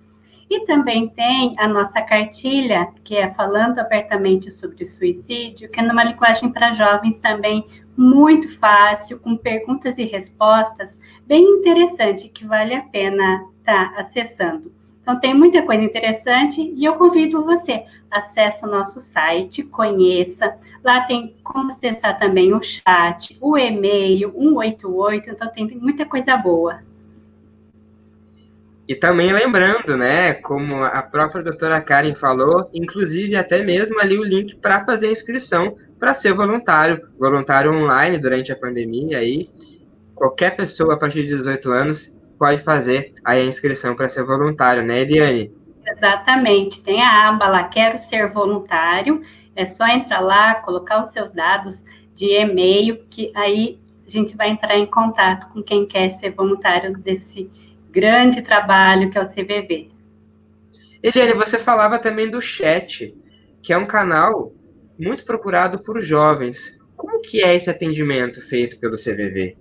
E 0.50 0.66
também 0.66 1.08
tem 1.08 1.54
a 1.60 1.68
nossa 1.68 2.02
cartilha, 2.02 2.88
que 3.04 3.16
é 3.16 3.30
Falando 3.30 3.78
Abertamente 3.78 4.50
sobre 4.50 4.84
Suicídio, 4.84 5.70
que 5.70 5.80
é 5.80 5.84
numa 5.84 6.04
linguagem 6.04 6.52
para 6.52 6.74
jovens 6.74 7.20
também 7.20 7.64
muito 7.96 8.50
fácil, 8.58 9.20
com 9.20 9.38
perguntas 9.38 9.98
e 9.98 10.06
respostas, 10.06 10.98
bem 11.28 11.44
interessante, 11.44 12.30
que 12.30 12.46
vale 12.46 12.74
a 12.74 12.82
pena 12.82 13.46
estar 13.60 13.94
tá 13.94 14.00
acessando. 14.00 14.72
Então, 15.02 15.20
tem 15.20 15.34
muita 15.34 15.62
coisa 15.62 15.84
interessante 15.84 16.62
e 16.62 16.86
eu 16.86 16.96
convido 16.96 17.44
você, 17.44 17.84
acesse 18.10 18.66
o 18.66 18.70
nosso 18.70 19.00
site, 19.00 19.64
conheça. 19.64 20.58
Lá 20.84 21.02
tem 21.02 21.36
como 21.44 21.72
acessar 21.72 22.18
também 22.18 22.54
o 22.54 22.62
chat, 22.64 23.38
o 23.42 23.58
e-mail, 23.58 24.32
188, 24.32 25.30
então 25.30 25.48
tem 25.50 25.68
muita 25.78 26.06
coisa 26.06 26.38
boa. 26.38 26.80
E 28.90 28.96
também 28.96 29.32
lembrando, 29.32 29.96
né, 29.96 30.34
como 30.34 30.84
a 30.84 31.04
própria 31.04 31.44
doutora 31.44 31.80
Karen 31.80 32.16
falou, 32.16 32.68
inclusive 32.74 33.36
até 33.36 33.62
mesmo 33.62 34.00
ali 34.02 34.18
o 34.18 34.24
link 34.24 34.56
para 34.56 34.84
fazer 34.84 35.10
a 35.10 35.12
inscrição 35.12 35.76
para 36.00 36.12
ser 36.12 36.34
voluntário, 36.34 37.00
voluntário 37.20 37.72
online 37.72 38.18
durante 38.18 38.52
a 38.52 38.56
pandemia 38.56 39.20
aí. 39.20 39.48
Qualquer 40.16 40.56
pessoa 40.56 40.96
a 40.96 40.98
partir 40.98 41.22
de 41.22 41.36
18 41.36 41.72
anos 41.72 42.20
pode 42.40 42.64
fazer 42.64 43.14
a 43.24 43.40
inscrição 43.40 43.96
para 43.96 44.10
ser 44.10 44.24
voluntário, 44.24 44.82
né, 44.82 45.02
Eliane? 45.02 45.54
Exatamente. 45.86 46.82
Tem 46.82 47.00
a 47.04 47.30
aba 47.30 47.48
lá, 47.48 47.66
quero 47.66 48.00
ser 48.00 48.28
voluntário. 48.32 49.22
É 49.56 49.68
só 49.68 49.86
entrar 49.88 50.20
lá, 50.20 50.56
colocar 50.56 51.00
os 51.00 51.10
seus 51.10 51.32
dados 51.32 51.86
de 52.16 52.26
e-mail, 52.26 53.06
que 53.08 53.32
aí 53.36 53.78
a 54.08 54.10
gente 54.10 54.36
vai 54.36 54.50
entrar 54.50 54.80
em 54.80 54.88
contato 54.88 55.48
com 55.54 55.62
quem 55.62 55.86
quer 55.86 56.10
ser 56.10 56.32
voluntário 56.32 56.98
desse 56.98 57.52
grande 57.92 58.42
trabalho 58.42 59.10
que 59.10 59.18
é 59.18 59.22
o 59.22 59.30
CVV. 59.30 59.90
Eliane, 61.02 61.34
você 61.34 61.58
falava 61.58 61.98
também 61.98 62.30
do 62.30 62.42
chat, 62.42 63.16
que 63.62 63.72
é 63.72 63.78
um 63.78 63.86
canal 63.86 64.54
muito 64.98 65.24
procurado 65.24 65.80
por 65.80 66.02
jovens. 66.02 66.78
Como 66.96 67.22
que 67.22 67.42
é 67.42 67.56
esse 67.56 67.70
atendimento 67.70 68.42
feito 68.42 68.78
pelo 68.80 68.96
CVV? 68.96 69.58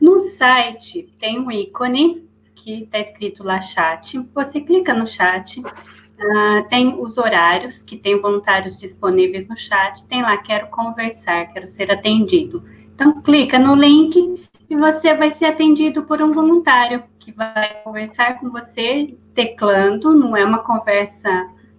No 0.00 0.18
site 0.18 1.10
tem 1.18 1.38
um 1.38 1.50
ícone 1.50 2.28
que 2.54 2.82
está 2.82 2.98
escrito 2.98 3.42
lá 3.42 3.60
chat. 3.60 4.18
Você 4.34 4.60
clica 4.60 4.92
no 4.92 5.06
chat, 5.06 5.60
uh, 5.60 6.68
tem 6.68 7.00
os 7.00 7.16
horários 7.16 7.82
que 7.82 7.96
tem 7.96 8.20
voluntários 8.20 8.76
disponíveis 8.76 9.48
no 9.48 9.56
chat. 9.56 10.04
Tem 10.06 10.20
lá 10.20 10.36
quero 10.36 10.68
conversar, 10.68 11.52
quero 11.52 11.66
ser 11.66 11.90
atendido. 11.90 12.62
Então 12.94 13.22
clica 13.22 13.58
no 13.58 13.74
link 13.74 14.47
e 14.68 14.76
você 14.76 15.14
vai 15.14 15.30
ser 15.30 15.46
atendido 15.46 16.02
por 16.02 16.20
um 16.20 16.32
voluntário 16.32 17.02
que 17.18 17.32
vai 17.32 17.82
conversar 17.82 18.38
com 18.38 18.50
você 18.50 19.16
teclando, 19.34 20.14
não 20.14 20.36
é 20.36 20.44
uma 20.44 20.58
conversa 20.58 21.28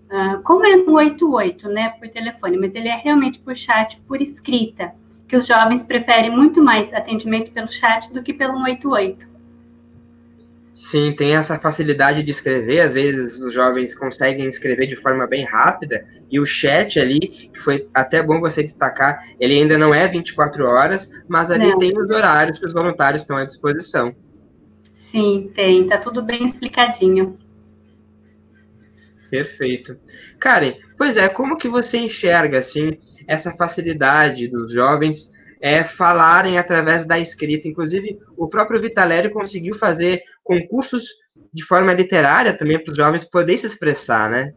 uh, 0.10 0.42
como 0.44 0.66
é 0.66 0.76
no 0.76 0.94
88, 0.94 1.70
né, 1.70 1.90
por 2.00 2.10
telefone, 2.10 2.58
mas 2.58 2.74
ele 2.74 2.88
é 2.88 2.96
realmente 2.96 3.40
por 3.40 3.56
chat, 3.56 4.02
por 4.08 4.22
escrita, 4.22 4.94
que 5.28 5.36
os 5.36 5.46
jovens 5.46 5.84
preferem 5.84 6.32
muito 6.32 6.64
mais 6.64 6.92
atendimento 6.94 7.52
pelo 7.52 7.72
chat 7.72 8.12
do 8.12 8.24
que 8.24 8.34
pelo 8.34 8.54
188. 8.54 9.29
Sim, 10.80 11.12
tem 11.12 11.36
essa 11.36 11.60
facilidade 11.60 12.24
de 12.24 12.32
escrever, 12.32 12.80
às 12.80 12.94
vezes 12.94 13.38
os 13.38 13.52
jovens 13.52 13.94
conseguem 13.94 14.48
escrever 14.48 14.88
de 14.88 14.96
forma 14.96 15.28
bem 15.28 15.44
rápida, 15.44 16.08
e 16.32 16.40
o 16.40 16.46
chat 16.46 16.98
ali, 16.98 17.20
que 17.20 17.60
foi 17.60 17.90
até 17.94 18.24
bom 18.24 18.40
você 18.40 18.64
destacar, 18.64 19.22
ele 19.42 19.56
ainda 19.56 19.78
não 19.78 19.94
é 19.94 20.08
24 20.08 20.66
horas, 20.66 21.12
mas 21.28 21.52
ali 21.52 21.68
não. 21.68 21.78
tem 21.78 21.92
os 22.00 22.10
horários 22.10 22.60
que 22.60 22.66
os 22.66 22.72
voluntários 22.72 23.24
estão 23.24 23.36
à 23.36 23.44
disposição. 23.44 24.16
Sim, 24.94 25.52
tem, 25.54 25.86
tá 25.86 25.98
tudo 25.98 26.22
bem 26.22 26.46
explicadinho. 26.46 27.38
Perfeito. 29.30 29.98
Karen, 30.40 30.76
pois 30.98 31.18
é, 31.18 31.28
como 31.28 31.58
que 31.58 31.68
você 31.68 31.98
enxerga, 31.98 32.60
assim, 32.60 32.98
essa 33.28 33.52
facilidade 33.52 34.48
dos 34.48 34.72
jovens 34.72 35.30
é, 35.60 35.84
falarem 35.84 36.58
através 36.58 37.06
da 37.06 37.20
escrita. 37.20 37.68
Inclusive, 37.68 38.18
o 38.38 38.48
próprio 38.48 38.80
Vitalério 38.80 39.32
conseguiu 39.32 39.76
fazer 39.76 40.22
concursos 40.44 41.10
de 41.54 41.64
forma 41.64 41.94
literária 41.94 42.56
também 42.56 42.82
para 42.82 42.92
os 42.92 42.98
jovens 42.98 43.24
poderem 43.24 43.58
se 43.58 43.68
expressar, 43.68 44.30
né? 44.30 44.54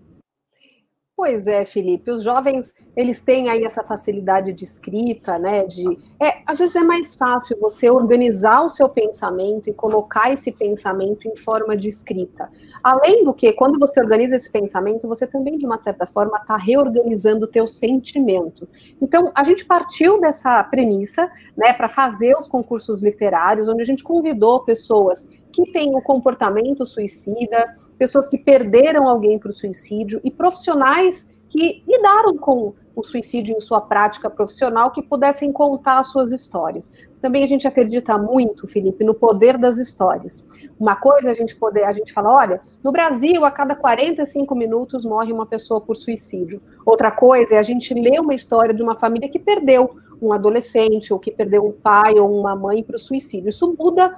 Pois 1.22 1.46
é, 1.46 1.64
Felipe. 1.64 2.10
Os 2.10 2.24
jovens 2.24 2.74
eles 2.96 3.20
têm 3.20 3.48
aí 3.48 3.62
essa 3.62 3.84
facilidade 3.84 4.52
de 4.52 4.64
escrita, 4.64 5.38
né? 5.38 5.64
De 5.64 5.96
é, 6.20 6.42
às 6.44 6.58
vezes 6.58 6.74
é 6.74 6.82
mais 6.82 7.14
fácil 7.14 7.56
você 7.60 7.88
organizar 7.88 8.64
o 8.64 8.68
seu 8.68 8.88
pensamento 8.88 9.70
e 9.70 9.72
colocar 9.72 10.32
esse 10.32 10.50
pensamento 10.50 11.28
em 11.28 11.36
forma 11.36 11.76
de 11.76 11.88
escrita. 11.88 12.50
Além 12.82 13.24
do 13.24 13.32
que, 13.32 13.52
quando 13.52 13.78
você 13.78 14.00
organiza 14.00 14.34
esse 14.34 14.50
pensamento, 14.50 15.06
você 15.06 15.24
também 15.24 15.56
de 15.56 15.64
uma 15.64 15.78
certa 15.78 16.06
forma 16.06 16.36
está 16.38 16.56
reorganizando 16.56 17.44
o 17.44 17.48
teu 17.48 17.68
sentimento. 17.68 18.68
Então, 19.00 19.30
a 19.32 19.44
gente 19.44 19.64
partiu 19.64 20.20
dessa 20.20 20.64
premissa, 20.64 21.30
né, 21.56 21.72
para 21.72 21.88
fazer 21.88 22.34
os 22.36 22.48
concursos 22.48 23.00
literários, 23.00 23.68
onde 23.68 23.82
a 23.82 23.86
gente 23.86 24.02
convidou 24.02 24.64
pessoas 24.64 25.28
que 25.52 25.70
têm 25.70 25.94
o 25.94 26.02
comportamento 26.02 26.86
suicida, 26.86 27.74
pessoas 27.98 28.28
que 28.28 28.38
perderam 28.38 29.08
alguém 29.08 29.38
para 29.38 29.50
o 29.50 29.52
suicídio 29.52 30.20
e 30.24 30.30
profissionais 30.30 31.30
que 31.48 31.82
lidaram 31.86 32.36
com 32.38 32.72
o 32.94 33.02
suicídio 33.02 33.56
em 33.56 33.60
sua 33.60 33.80
prática 33.80 34.28
profissional 34.28 34.90
que 34.90 35.02
pudessem 35.02 35.52
contar 35.52 36.02
suas 36.04 36.30
histórias. 36.30 36.92
Também 37.20 37.44
a 37.44 37.46
gente 37.46 37.66
acredita 37.66 38.16
muito, 38.18 38.66
Felipe, 38.66 39.04
no 39.04 39.14
poder 39.14 39.56
das 39.56 39.78
histórias. 39.78 40.46
Uma 40.78 40.96
coisa 40.96 41.30
a 41.30 41.34
gente 41.34 41.54
poder, 41.56 41.84
a 41.84 41.92
gente 41.92 42.12
fala, 42.12 42.34
olha, 42.34 42.60
no 42.82 42.92
Brasil 42.92 43.44
a 43.44 43.50
cada 43.50 43.74
45 43.74 44.54
minutos 44.54 45.04
morre 45.04 45.32
uma 45.32 45.46
pessoa 45.46 45.80
por 45.80 45.96
suicídio. 45.96 46.60
Outra 46.84 47.10
coisa 47.10 47.54
é 47.54 47.58
a 47.58 47.62
gente 47.62 47.94
ler 47.94 48.20
uma 48.20 48.34
história 48.34 48.74
de 48.74 48.82
uma 48.82 48.98
família 48.98 49.28
que 49.28 49.38
perdeu 49.38 49.96
um 50.20 50.32
adolescente 50.32 51.12
ou 51.12 51.18
que 51.18 51.30
perdeu 51.30 51.66
um 51.66 51.72
pai 51.72 52.14
ou 52.18 52.38
uma 52.38 52.54
mãe 52.54 52.82
para 52.82 52.96
o 52.96 52.98
suicídio. 52.98 53.48
Isso 53.48 53.74
muda 53.78 54.16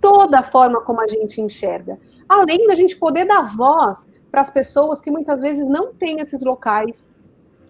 toda 0.00 0.40
a 0.40 0.42
forma 0.42 0.80
como 0.80 1.00
a 1.00 1.06
gente 1.06 1.40
enxerga. 1.40 1.98
Além 2.28 2.66
da 2.66 2.74
gente 2.74 2.96
poder 2.96 3.26
dar 3.26 3.42
voz 3.42 4.08
para 4.30 4.40
as 4.40 4.50
pessoas 4.50 5.00
que 5.00 5.10
muitas 5.10 5.40
vezes 5.40 5.68
não 5.68 5.92
têm 5.92 6.20
esses 6.20 6.42
locais 6.42 7.10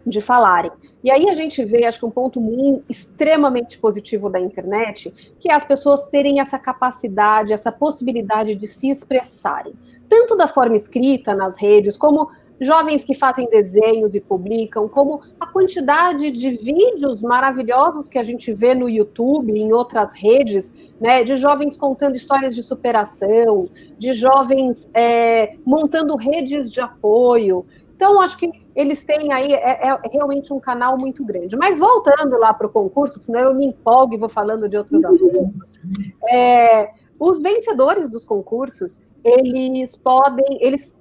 de 0.07 0.21
falarem. 0.21 0.71
E 1.05 1.11
aí 1.11 1.29
a 1.29 1.35
gente 1.35 1.65
vê, 1.65 1.85
acho 1.85 1.99
que 1.99 2.07
um 2.07 2.11
ponto 2.11 2.41
muito, 2.41 2.85
extremamente 2.89 3.79
positivo 3.79 4.31
da 4.31 4.41
internet, 4.41 5.13
que 5.39 5.51
é 5.51 5.55
as 5.55 5.65
pessoas 5.65 6.07
terem 6.07 6.41
essa 6.41 6.59
capacidade, 6.59 7.53
essa 7.53 7.71
possibilidade 7.71 8.55
de 8.55 8.67
se 8.67 8.91
expressarem, 8.91 9.75
tanto 10.09 10.37
da 10.37 10.49
forma 10.49 10.77
escrita 10.77 11.35
nas 11.35 11.57
redes, 11.57 11.97
como 11.97 12.31
jovens 12.61 13.03
que 13.05 13.15
fazem 13.15 13.49
desenhos 13.49 14.15
e 14.15 14.21
publicam, 14.21 14.89
como 14.89 15.23
a 15.39 15.47
quantidade 15.47 16.31
de 16.31 16.51
vídeos 16.51 17.23
maravilhosos 17.23 18.09
que 18.09 18.19
a 18.19 18.23
gente 18.23 18.53
vê 18.53 18.75
no 18.75 18.89
YouTube 18.89 19.53
e 19.53 19.61
em 19.61 19.73
outras 19.73 20.15
redes, 20.15 20.77
né, 21.01 21.25
de 21.25 21.37
jovens 21.37 21.77
contando 21.77 22.17
histórias 22.17 22.55
de 22.55 22.63
superação, 22.63 23.69
de 23.99 24.13
jovens 24.13 24.91
é, 24.93 25.57
montando 25.65 26.15
redes 26.17 26.71
de 26.71 26.81
apoio. 26.81 27.65
Então, 27.97 28.21
acho 28.21 28.39
que 28.39 28.51
eles 28.75 29.05
têm 29.05 29.33
aí, 29.33 29.53
é, 29.53 29.89
é 29.89 30.01
realmente 30.11 30.53
um 30.53 30.61
canal 30.61 30.97
muito 30.97 31.25
grande. 31.25 31.57
Mas 31.57 31.79
voltando 31.79 32.39
lá 32.39 32.53
para 32.53 32.67
o 32.67 32.71
concurso, 32.71 33.15
porque 33.15 33.27
senão 33.27 33.41
eu 33.41 33.55
me 33.55 33.67
empolgo 33.67 34.15
e 34.15 34.19
vou 34.19 34.29
falando 34.29 34.69
de 34.69 34.77
outros 34.77 35.05
assuntos. 35.05 35.81
É, 36.31 36.91
os 37.19 37.41
vencedores 37.41 38.11
dos 38.11 38.25
concursos, 38.25 39.07
eles 39.23 39.97
podem, 39.97 40.59
eles 40.61 41.00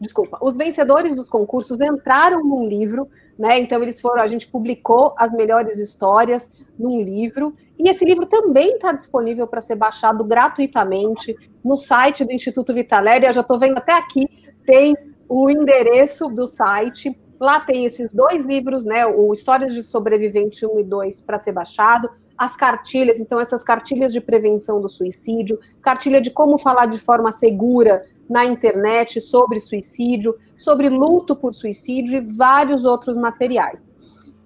desculpa, 0.00 0.38
os 0.40 0.54
vencedores 0.54 1.14
dos 1.14 1.28
concursos 1.28 1.78
entraram 1.80 2.42
num 2.42 2.66
livro, 2.66 3.08
né? 3.38 3.58
Então 3.60 3.82
eles 3.82 4.00
foram, 4.00 4.22
a 4.22 4.26
gente 4.26 4.48
publicou 4.48 5.14
as 5.16 5.32
melhores 5.32 5.78
histórias 5.78 6.52
num 6.78 7.00
livro, 7.00 7.54
e 7.78 7.88
esse 7.88 8.04
livro 8.04 8.26
também 8.26 8.76
está 8.76 8.92
disponível 8.92 9.46
para 9.46 9.60
ser 9.60 9.76
baixado 9.76 10.22
gratuitamente 10.24 11.36
no 11.64 11.76
site 11.76 12.24
do 12.24 12.32
Instituto 12.32 12.72
Vitaléria. 12.72 13.32
Já 13.32 13.40
estou 13.40 13.58
vendo 13.58 13.78
até 13.78 13.92
aqui, 13.92 14.28
tem 14.64 14.96
o 15.28 15.50
endereço 15.50 16.28
do 16.28 16.46
site. 16.46 17.18
Lá 17.40 17.58
tem 17.60 17.84
esses 17.84 18.12
dois 18.12 18.44
livros, 18.44 18.84
né? 18.84 19.04
O 19.06 19.32
Histórias 19.32 19.72
de 19.72 19.82
Sobrevivente 19.82 20.64
1 20.64 20.80
e 20.80 20.84
2 20.84 21.22
para 21.22 21.38
ser 21.38 21.52
baixado, 21.52 22.08
as 22.36 22.56
cartilhas, 22.56 23.20
então 23.20 23.40
essas 23.40 23.62
cartilhas 23.62 24.12
de 24.12 24.20
prevenção 24.20 24.80
do 24.80 24.88
suicídio, 24.88 25.58
cartilha 25.80 26.20
de 26.20 26.30
como 26.30 26.58
falar 26.58 26.86
de 26.86 26.98
forma 26.98 27.30
segura 27.30 28.04
na 28.28 28.44
internet 28.44 29.20
sobre 29.20 29.60
suicídio, 29.60 30.36
sobre 30.56 30.88
luto 30.88 31.36
por 31.36 31.54
suicídio 31.54 32.16
e 32.16 32.20
vários 32.20 32.84
outros 32.84 33.16
materiais. 33.16 33.84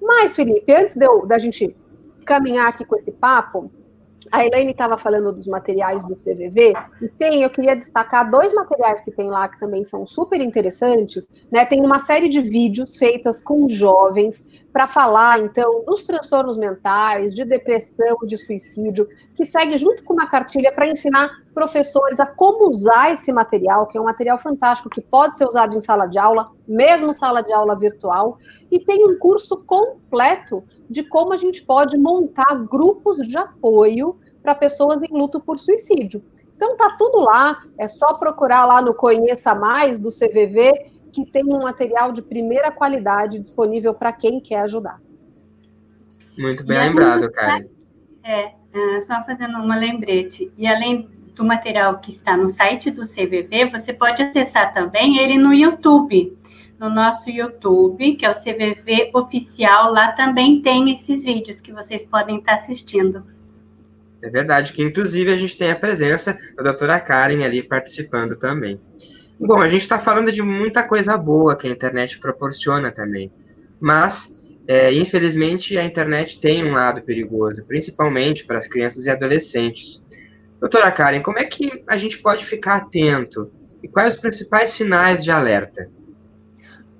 Mas, 0.01 0.35
Felipe, 0.35 0.73
antes 0.73 0.97
de 0.97 1.05
eu, 1.05 1.27
da 1.27 1.39
gente 1.39 1.77
caminhar 2.25 2.69
aqui 2.69 2.85
com 2.85 2.97
esse 2.97 3.13
papo, 3.13 3.71
a 4.31 4.45
Elaine 4.45 4.73
estava 4.73 4.99
falando 4.99 5.33
dos 5.33 5.47
materiais 5.47 6.05
do 6.05 6.15
CVV, 6.15 6.75
e 7.01 7.09
tem, 7.09 7.43
eu 7.43 7.51
queria 7.51 7.75
destacar 7.75 8.31
dois 8.31 8.53
materiais 8.53 9.01
que 9.01 9.11
tem 9.11 9.29
lá 9.29 9.49
que 9.49 9.59
também 9.59 9.85
são 9.85 10.07
super 10.07 10.41
interessantes, 10.41 11.31
né? 11.51 11.65
Tem 11.65 11.81
uma 11.81 11.99
série 11.99 12.29
de 12.29 12.41
vídeos 12.41 12.97
feitas 12.97 13.43
com 13.43 13.69
jovens 13.69 14.47
para 14.79 14.87
falar, 14.87 15.41
então, 15.41 15.83
dos 15.85 16.05
transtornos 16.05 16.57
mentais, 16.57 17.35
de 17.35 17.45
depressão, 17.45 18.17
de 18.25 18.37
suicídio, 18.37 19.09
que 19.35 19.45
segue 19.45 19.77
junto 19.77 20.05
com 20.05 20.13
uma 20.13 20.29
cartilha 20.29 20.71
para 20.71 20.87
ensinar 20.87 21.43
professores 21.53 22.21
a 22.21 22.27
como 22.27 22.71
usar 22.71 23.11
esse 23.11 23.33
material, 23.33 23.89
que 23.89 23.99
é 23.99 24.01
um 24.01 24.05
material 24.05 24.39
fantástico 24.39 24.89
que 24.89 25.01
pode 25.01 25.37
ser 25.37 25.49
usado 25.49 25.77
em 25.77 25.81
sala 25.81 26.07
de 26.07 26.17
aula, 26.17 26.53
mesmo 26.69 27.13
sala 27.13 27.43
de 27.43 27.53
aula 27.53 27.77
virtual, 27.77 28.39
e 28.71 28.79
tem 28.79 29.05
um 29.05 29.19
curso 29.19 29.57
completo 29.67 30.63
de 30.89 31.03
como 31.03 31.33
a 31.33 31.37
gente 31.37 31.61
pode 31.65 31.99
montar 31.99 32.55
grupos 32.71 33.19
de 33.19 33.37
apoio 33.37 34.17
para 34.41 34.55
pessoas 34.55 35.03
em 35.03 35.11
luto 35.11 35.41
por 35.41 35.59
suicídio. 35.59 36.23
Então 36.55 36.77
tá 36.77 36.95
tudo 36.97 37.19
lá, 37.19 37.65
é 37.77 37.89
só 37.89 38.15
procurar 38.15 38.65
lá 38.65 38.81
no 38.81 38.95
Conheça 38.95 39.57
Mais 39.57 39.99
do 39.99 40.09
CVV 40.09 40.98
que 41.25 41.33
tem 41.33 41.45
um 41.45 41.63
material 41.63 42.13
de 42.13 42.23
primeira 42.23 42.71
qualidade 42.71 43.39
disponível 43.39 43.95
para 43.95 44.13
quem 44.13 44.41
quer 44.41 44.61
ajudar. 44.61 45.01
Muito 46.39 46.65
bem 46.65 46.77
e 46.77 46.81
lembrado, 46.81 47.31
Karen. 47.33 47.65
É, 48.23 48.53
é, 48.73 49.01
só 49.03 49.25
fazendo 49.25 49.59
uma 49.59 49.77
lembrete. 49.77 50.53
E 50.57 50.67
além 50.67 51.09
do 51.35 51.45
material 51.45 51.99
que 51.99 52.11
está 52.11 52.37
no 52.37 52.51
site 52.51 52.91
do 52.91 53.03
CVV, 53.03 53.71
você 53.71 53.93
pode 53.93 54.23
acessar 54.23 54.73
também 54.75 55.19
ele 55.19 55.39
no 55.39 55.53
YouTube. 55.53 56.37
No 56.79 56.89
nosso 56.89 57.29
YouTube, 57.29 58.15
que 58.15 58.25
é 58.25 58.31
o 58.31 58.35
CVV 58.35 59.11
Oficial, 59.13 59.93
lá 59.93 60.13
também 60.13 60.63
tem 60.63 60.93
esses 60.93 61.25
vídeos 61.25 61.61
que 61.61 61.73
vocês 61.73 62.05
podem 62.05 62.39
estar 62.39 62.55
assistindo. 62.55 63.25
É 64.23 64.29
verdade, 64.29 64.73
que 64.73 64.83
inclusive 64.83 65.33
a 65.33 65.37
gente 65.37 65.57
tem 65.57 65.71
a 65.71 65.77
presença 65.77 66.39
da 66.57 66.63
doutora 66.63 67.01
Karen 67.01 67.45
ali 67.45 67.63
participando 67.63 68.37
também. 68.37 68.81
Bom, 69.41 69.61
a 69.61 69.69
gente 69.69 69.83
está 69.83 69.99
falando 70.01 70.33
de 70.33 70.43
muita 70.43 70.83
coisa 70.83 71.17
boa 71.17 71.57
que 71.57 71.69
a 71.69 71.71
internet 71.71 72.19
proporciona 72.19 72.91
também, 72.91 73.33
mas 73.81 74.35
é, 74.67 74.93
infelizmente 74.93 75.79
a 75.79 75.85
internet 75.85 76.41
tem 76.41 76.65
um 76.65 76.73
lado 76.73 77.03
perigoso, 77.03 77.65
principalmente 77.65 78.45
para 78.45 78.59
as 78.59 78.67
crianças 78.67 79.07
e 79.07 79.11
adolescentes. 79.11 80.05
Doutora 80.61 80.91
Karen, 80.91 81.23
como 81.23 81.39
é 81.39 81.45
que 81.45 81.85
a 81.87 81.97
gente 81.97 82.19
pode 82.19 82.45
ficar 82.45 82.77
atento 82.77 83.51
e 83.81 83.87
quais 83.87 84.15
os 84.15 84.21
principais 84.21 84.71
sinais 84.71 85.23
de 85.23 85.31
alerta? 85.31 85.89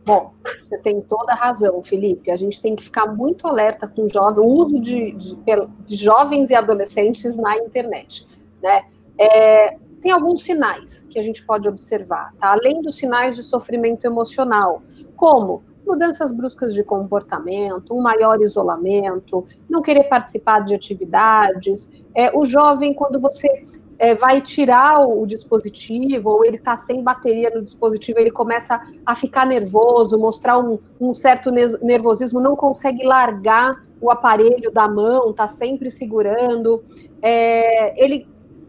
Bom, 0.07 0.33
você 0.67 0.79
tem 0.79 1.03
toda 1.03 1.33
a 1.33 1.35
razão, 1.35 1.83
Felipe. 1.83 2.31
A 2.31 2.37
gente 2.37 2.63
tem 2.63 2.75
que 2.75 2.83
ficar 2.83 3.07
muito 3.07 3.47
alerta 3.47 3.87
com 3.87 4.07
o 4.07 4.47
uso 4.47 4.81
de, 4.81 5.13
de, 5.13 5.37
de 5.85 5.97
jovens 5.97 6.49
e 6.49 6.55
adolescentes 6.55 7.37
na 7.37 7.59
internet. 7.59 8.27
Né? 8.63 8.85
É, 9.19 9.77
tem 10.01 10.13
alguns 10.13 10.45
sinais 10.45 11.05
que 11.11 11.19
a 11.19 11.23
gente 11.23 11.45
pode 11.45 11.69
observar, 11.69 12.33
tá? 12.39 12.53
Além 12.53 12.81
dos 12.81 12.97
sinais 12.97 13.37
de 13.37 13.43
sofrimento 13.43 14.07
emocional, 14.07 14.83
como 15.17 15.63
mudanças 15.87 16.31
bruscas 16.31 16.75
de 16.75 16.85
comportamento, 16.85 17.97
um 17.97 18.03
maior 18.03 18.41
isolamento, 18.43 19.47
não 19.69 19.81
querer 19.81 20.05
participar 20.05 20.61
de 20.61 20.75
atividades. 20.75 21.91
É, 22.15 22.37
o 22.37 22.45
jovem, 22.45 22.93
quando 22.93 23.19
você 23.19 23.65
é, 23.99 24.15
vai 24.15 24.41
tirar 24.41 25.01
o, 25.01 25.27
dispositivo, 25.27 26.31
ou 26.31 26.45
ele 26.45 26.57
está 26.57 26.77
sem 26.77 27.03
bateria 27.03 27.51
no 27.51 27.63
dispositivo, 27.63 28.19
ele 28.19 28.31
começa 28.31 28.81
a 29.05 29.15
ficar 29.15 29.47
nervoso, 29.47 30.19
mostrar 30.19 30.59
um, 30.59 30.79
um 31.01 31.15
certo 31.15 31.51
nervosismo, 31.51 32.39
não 32.39 32.55
consegue 32.55 33.05
largar 33.05 33.83
o 34.01 34.11
aparelho 34.11 34.71
da 34.71 34.87
mão, 34.89 35.31
está 35.31 35.49
sempre 35.49 35.91
segurando. 35.91 36.85
É, 37.21 38.01
ele 38.03 38.29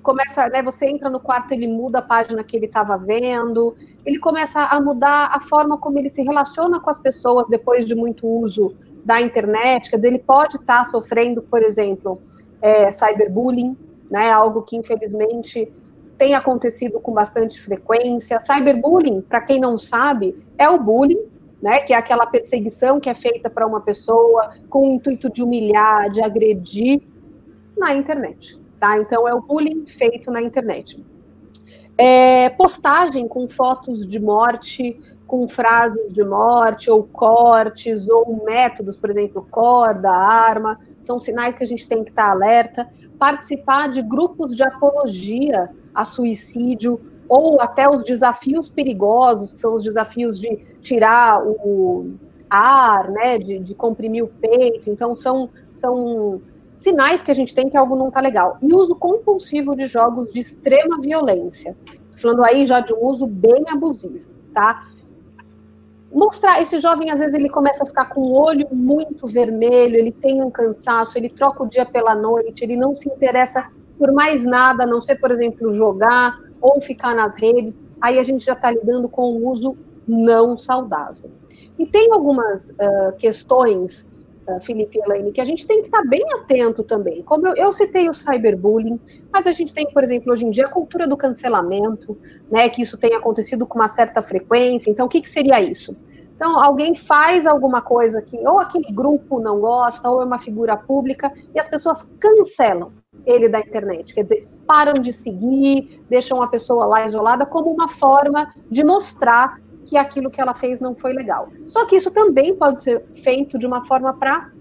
começa, 0.09 0.49
né, 0.49 0.63
você 0.63 0.87
entra 0.87 1.07
no 1.07 1.19
quarto, 1.19 1.51
ele 1.51 1.67
muda 1.67 1.99
a 1.99 2.01
página 2.01 2.43
que 2.43 2.57
ele 2.57 2.65
estava 2.65 2.97
vendo, 2.97 3.75
ele 4.03 4.17
começa 4.17 4.59
a 4.59 4.81
mudar 4.81 5.29
a 5.31 5.39
forma 5.39 5.77
como 5.77 5.99
ele 5.99 6.09
se 6.09 6.23
relaciona 6.23 6.79
com 6.79 6.89
as 6.89 6.97
pessoas 6.99 7.47
depois 7.47 7.85
de 7.85 7.93
muito 7.93 8.27
uso 8.27 8.75
da 9.05 9.21
internet, 9.21 9.91
quer 9.91 9.97
dizer, 9.97 10.07
ele 10.07 10.17
pode 10.19 10.55
estar 10.55 10.79
tá 10.79 10.83
sofrendo, 10.83 11.43
por 11.43 11.61
exemplo, 11.61 12.19
é, 12.59 12.91
cyberbullying, 12.91 13.77
né, 14.09 14.31
algo 14.31 14.63
que 14.63 14.75
infelizmente 14.75 15.71
tem 16.17 16.33
acontecido 16.33 16.99
com 16.99 17.13
bastante 17.13 17.61
frequência. 17.61 18.39
Cyberbullying, 18.39 19.21
para 19.21 19.41
quem 19.41 19.61
não 19.61 19.77
sabe, 19.77 20.35
é 20.57 20.67
o 20.67 20.79
bullying, 20.79 21.21
né, 21.61 21.81
que 21.81 21.93
é 21.93 21.97
aquela 21.97 22.25
perseguição 22.25 22.99
que 22.99 23.11
é 23.11 23.13
feita 23.13 23.47
para 23.47 23.67
uma 23.67 23.81
pessoa 23.81 24.55
com 24.69 24.89
o 24.89 24.93
intuito 24.95 25.29
de 25.31 25.43
humilhar, 25.43 26.09
de 26.09 26.19
agredir 26.19 26.99
na 27.77 27.93
internet 27.93 28.59
tá? 28.79 28.97
Então 28.97 29.27
é 29.27 29.33
o 29.33 29.41
bullying 29.41 29.85
feito 29.85 30.31
na 30.31 30.41
internet. 30.41 31.03
É, 31.97 32.49
postagem 32.51 33.27
com 33.27 33.47
fotos 33.49 34.07
de 34.07 34.19
morte, 34.19 34.99
com 35.27 35.47
frases 35.47 36.11
de 36.13 36.23
morte, 36.23 36.89
ou 36.89 37.03
cortes, 37.03 38.07
ou 38.07 38.43
métodos, 38.45 38.95
por 38.95 39.09
exemplo, 39.09 39.45
corda, 39.51 40.09
arma, 40.09 40.79
são 40.99 41.19
sinais 41.19 41.53
que 41.55 41.63
a 41.63 41.67
gente 41.67 41.87
tem 41.87 42.03
que 42.03 42.09
estar 42.09 42.31
alerta. 42.31 42.87
Participar 43.19 43.89
de 43.89 44.01
grupos 44.01 44.55
de 44.55 44.63
apologia 44.63 45.69
a 45.93 46.05
suicídio, 46.05 46.99
ou 47.27 47.61
até 47.61 47.87
os 47.87 48.03
desafios 48.03 48.69
perigosos, 48.69 49.53
que 49.53 49.59
são 49.59 49.75
os 49.75 49.83
desafios 49.83 50.39
de 50.39 50.55
tirar 50.81 51.43
o 51.45 52.13
ar, 52.49 53.11
né, 53.11 53.37
de, 53.37 53.59
de 53.59 53.75
comprimir 53.75 54.23
o 54.23 54.27
peito. 54.27 54.89
Então, 54.89 55.15
são, 55.15 55.49
são 55.71 56.41
sinais 56.79 57.21
que 57.21 57.29
a 57.29 57.33
gente 57.33 57.53
tem 57.53 57.69
que 57.69 57.75
algo 57.75 57.95
não 57.95 58.07
está 58.07 58.21
legal. 58.21 58.57
E 58.61 58.73
uso 58.73 58.95
compulsivo 58.95 59.75
de 59.75 59.85
jogos 59.85 60.31
de 60.31 60.39
extrema 60.39 60.97
violência. 61.01 61.75
Tô 62.11 62.17
falando 62.17 62.43
aí 62.45 62.65
já 62.65 62.79
de 62.79 62.93
um 62.93 63.05
uso 63.05 63.27
bem 63.27 63.65
abusivo, 63.67 64.29
tá? 64.53 64.87
Mostrar, 66.11 66.61
esse 66.61 66.79
jovem, 66.79 67.11
às 67.11 67.19
vezes, 67.19 67.35
ele 67.35 67.49
começa 67.49 67.83
a 67.83 67.85
ficar 67.85 68.05
com 68.05 68.21
o 68.21 68.31
olho 68.31 68.65
muito 68.71 69.27
vermelho, 69.27 69.95
ele 69.95 70.11
tem 70.11 70.41
um 70.41 70.49
cansaço, 70.49 71.17
ele 71.17 71.29
troca 71.29 71.63
o 71.63 71.67
dia 71.67 71.85
pela 71.85 72.15
noite, 72.15 72.63
ele 72.63 72.77
não 72.77 72.95
se 72.95 73.09
interessa 73.09 73.69
por 73.97 74.11
mais 74.13 74.43
nada, 74.43 74.85
a 74.85 74.87
não 74.87 75.01
ser, 75.01 75.17
por 75.17 75.29
exemplo, 75.29 75.71
jogar 75.73 76.39
ou 76.61 76.81
ficar 76.81 77.13
nas 77.13 77.35
redes. 77.35 77.85
Aí 77.99 78.17
a 78.17 78.23
gente 78.23 78.45
já 78.45 78.53
está 78.53 78.71
lidando 78.71 79.09
com 79.09 79.33
um 79.33 79.47
uso 79.49 79.77
não 80.07 80.57
saudável. 80.57 81.29
E 81.77 81.85
tem 81.85 82.11
algumas 82.11 82.71
uh, 82.71 83.15
questões 83.17 84.07
Felipe 84.59 84.97
e 84.97 85.01
Elaine, 85.01 85.31
que 85.31 85.41
a 85.41 85.45
gente 85.45 85.67
tem 85.67 85.81
que 85.81 85.87
estar 85.87 86.03
bem 86.03 86.23
atento 86.33 86.83
também. 86.83 87.21
Como 87.23 87.47
eu, 87.47 87.55
eu, 87.55 87.73
citei 87.73 88.09
o 88.09 88.13
cyberbullying, 88.13 88.99
mas 89.31 89.45
a 89.47 89.51
gente 89.51 89.73
tem, 89.73 89.91
por 89.91 90.03
exemplo, 90.03 90.31
hoje 90.31 90.45
em 90.45 90.49
dia 90.49 90.65
a 90.65 90.69
cultura 90.69 91.07
do 91.07 91.17
cancelamento, 91.17 92.17
né, 92.49 92.69
que 92.69 92.81
isso 92.81 92.97
tem 92.97 93.13
acontecido 93.13 93.65
com 93.65 93.77
uma 93.77 93.87
certa 93.87 94.21
frequência. 94.21 94.89
Então, 94.89 95.05
o 95.05 95.09
que, 95.09 95.21
que 95.21 95.29
seria 95.29 95.61
isso? 95.61 95.95
Então, 96.35 96.57
alguém 96.57 96.95
faz 96.95 97.45
alguma 97.45 97.81
coisa 97.81 98.21
que 98.21 98.37
ou 98.47 98.59
aquele 98.59 98.91
grupo 98.93 99.41
não 99.41 99.59
gosta, 99.59 100.09
ou 100.09 100.21
é 100.21 100.25
uma 100.25 100.39
figura 100.39 100.77
pública, 100.77 101.31
e 101.53 101.59
as 101.59 101.67
pessoas 101.67 102.09
cancelam 102.17 102.93
ele 103.25 103.49
da 103.49 103.59
internet. 103.59 104.13
Quer 104.13 104.23
dizer, 104.23 104.47
param 104.65 104.93
de 104.93 105.11
seguir, 105.11 106.01
deixam 106.09 106.41
a 106.41 106.47
pessoa 106.47 106.85
lá 106.85 107.05
isolada 107.05 107.45
como 107.45 107.69
uma 107.69 107.89
forma 107.89 108.53
de 108.71 108.83
mostrar 108.85 109.59
que 109.89 109.97
aquilo 109.97 110.29
que 110.29 110.39
ela 110.39 110.53
fez 110.53 110.79
não 110.79 110.95
foi 110.95 111.13
legal. 111.13 111.49
Só 111.65 111.83
que 111.87 111.95
isso 111.95 112.11
também 112.11 112.55
pode 112.55 112.79
ser 112.79 113.03
feito 113.11 113.57
de 113.57 113.65
uma 113.65 113.83
forma 113.83 114.13
para 114.13 114.51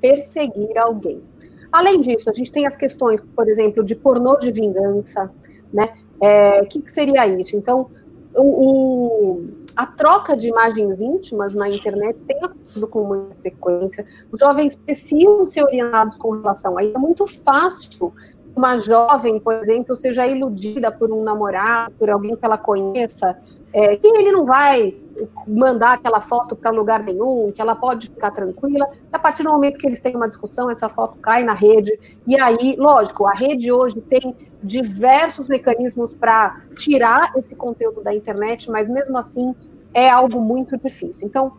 perseguir 0.00 0.76
alguém. 0.76 1.22
Além 1.70 2.00
disso, 2.00 2.28
a 2.28 2.32
gente 2.32 2.50
tem 2.50 2.66
as 2.66 2.76
questões, 2.76 3.20
por 3.36 3.48
exemplo, 3.48 3.84
de 3.84 3.94
pornô 3.94 4.36
de 4.36 4.50
vingança, 4.50 5.30
né? 5.72 5.94
É, 6.20 6.60
o 6.60 6.66
que, 6.66 6.82
que, 6.82 6.90
seria 6.90 7.24
isso? 7.28 7.56
Então, 7.56 7.88
o, 8.34 8.42
o, 8.42 9.46
a 9.76 9.86
troca 9.86 10.36
de 10.36 10.48
imagens 10.48 11.00
íntimas 11.00 11.54
na 11.54 11.68
internet 11.68 12.18
tem 12.26 12.42
acontecido 12.42 12.88
com 12.88 13.04
muita 13.04 13.36
frequência. 13.36 14.04
Os 14.32 14.40
jovens 14.40 14.74
precisam 14.74 15.46
ser 15.46 15.62
orientados 15.62 16.16
com 16.16 16.30
relação 16.30 16.76
a 16.76 16.82
isso. 16.82 16.96
É 16.96 16.98
muito 16.98 17.28
fácil 17.28 18.12
uma 18.56 18.76
jovem, 18.76 19.38
por 19.38 19.54
exemplo, 19.54 19.94
seja 19.94 20.26
iludida 20.26 20.90
por 20.90 21.12
um 21.12 21.22
namorado, 21.22 21.94
por 21.96 22.10
alguém 22.10 22.34
que 22.34 22.44
ela 22.44 22.58
conheça, 22.58 23.38
é, 23.72 23.96
que 23.96 24.06
ele 24.06 24.32
não 24.32 24.44
vai 24.44 24.94
mandar 25.46 25.94
aquela 25.94 26.20
foto 26.20 26.54
para 26.54 26.70
lugar 26.70 27.02
nenhum, 27.02 27.52
que 27.52 27.60
ela 27.60 27.74
pode 27.74 28.06
ficar 28.08 28.30
tranquila. 28.30 28.88
A 29.12 29.18
partir 29.18 29.42
do 29.42 29.50
momento 29.50 29.78
que 29.78 29.86
eles 29.86 30.00
têm 30.00 30.14
uma 30.14 30.28
discussão, 30.28 30.70
essa 30.70 30.88
foto 30.88 31.18
cai 31.18 31.42
na 31.42 31.54
rede. 31.54 31.98
E 32.26 32.38
aí, 32.40 32.76
lógico, 32.78 33.26
a 33.26 33.32
rede 33.32 33.70
hoje 33.72 34.00
tem 34.00 34.34
diversos 34.62 35.48
mecanismos 35.48 36.14
para 36.14 36.62
tirar 36.76 37.32
esse 37.36 37.54
conteúdo 37.54 38.02
da 38.02 38.14
internet, 38.14 38.70
mas 38.70 38.88
mesmo 38.88 39.16
assim 39.18 39.54
é 39.92 40.08
algo 40.08 40.40
muito 40.40 40.76
difícil. 40.76 41.26
Então, 41.26 41.52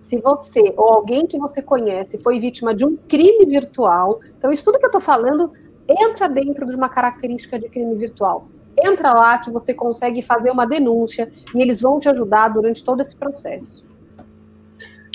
se 0.00 0.20
você 0.20 0.74
ou 0.76 0.88
alguém 0.88 1.26
que 1.26 1.38
você 1.38 1.62
conhece 1.62 2.20
foi 2.22 2.40
vítima 2.40 2.74
de 2.74 2.84
um 2.84 2.96
crime 2.96 3.46
virtual, 3.46 4.20
então 4.36 4.50
isso 4.50 4.64
tudo 4.64 4.78
que 4.78 4.84
eu 4.84 4.88
estou 4.88 5.00
falando 5.00 5.52
entra 5.88 6.28
dentro 6.28 6.66
de 6.66 6.74
uma 6.74 6.88
característica 6.88 7.56
de 7.58 7.68
crime 7.68 7.94
virtual. 7.94 8.48
Entra 8.78 9.14
lá 9.14 9.38
que 9.38 9.50
você 9.50 9.72
consegue 9.72 10.20
fazer 10.20 10.50
uma 10.50 10.66
denúncia 10.66 11.32
e 11.54 11.62
eles 11.62 11.80
vão 11.80 12.00
te 12.00 12.08
ajudar 12.08 12.48
durante 12.48 12.84
todo 12.84 13.00
esse 13.00 13.16
processo. 13.16 13.85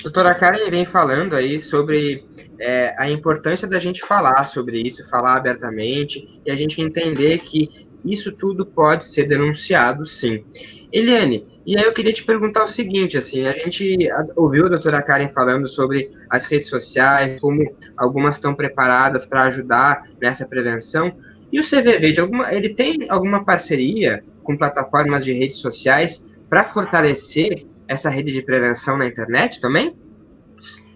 Doutora 0.02 0.34
Karen 0.34 0.68
vem 0.68 0.84
falando 0.84 1.36
aí 1.36 1.58
sobre 1.60 2.24
é, 2.58 2.94
a 2.98 3.08
importância 3.08 3.68
da 3.68 3.78
gente 3.78 4.00
falar 4.00 4.44
sobre 4.44 4.80
isso, 4.80 5.08
falar 5.08 5.36
abertamente 5.36 6.40
e 6.44 6.50
a 6.50 6.56
gente 6.56 6.80
entender 6.80 7.38
que 7.38 7.86
isso 8.04 8.32
tudo 8.32 8.66
pode 8.66 9.04
ser 9.04 9.24
denunciado, 9.24 10.04
sim. 10.04 10.44
Eliane, 10.92 11.46
e 11.64 11.78
aí 11.78 11.84
eu 11.84 11.92
queria 11.92 12.12
te 12.12 12.24
perguntar 12.24 12.64
o 12.64 12.68
seguinte, 12.68 13.16
assim, 13.16 13.46
a 13.46 13.52
gente 13.52 13.96
ouviu 14.34 14.66
a 14.66 14.68
doutora 14.68 15.00
Karen 15.00 15.28
falando 15.28 15.68
sobre 15.68 16.10
as 16.28 16.46
redes 16.46 16.68
sociais, 16.68 17.40
como 17.40 17.74
algumas 17.96 18.36
estão 18.36 18.54
preparadas 18.54 19.24
para 19.24 19.44
ajudar 19.44 20.08
nessa 20.20 20.46
prevenção, 20.46 21.16
e 21.52 21.60
o 21.60 21.62
CVV, 21.62 22.18
alguma, 22.18 22.52
ele 22.52 22.74
tem 22.74 23.06
alguma 23.08 23.44
parceria 23.44 24.22
com 24.42 24.56
plataformas 24.56 25.24
de 25.24 25.32
redes 25.32 25.58
sociais 25.58 26.38
para 26.48 26.64
fortalecer 26.64 27.66
essa 27.92 28.10
rede 28.10 28.32
de 28.32 28.42
prevenção 28.42 28.96
na 28.96 29.06
internet 29.06 29.60
também? 29.60 29.94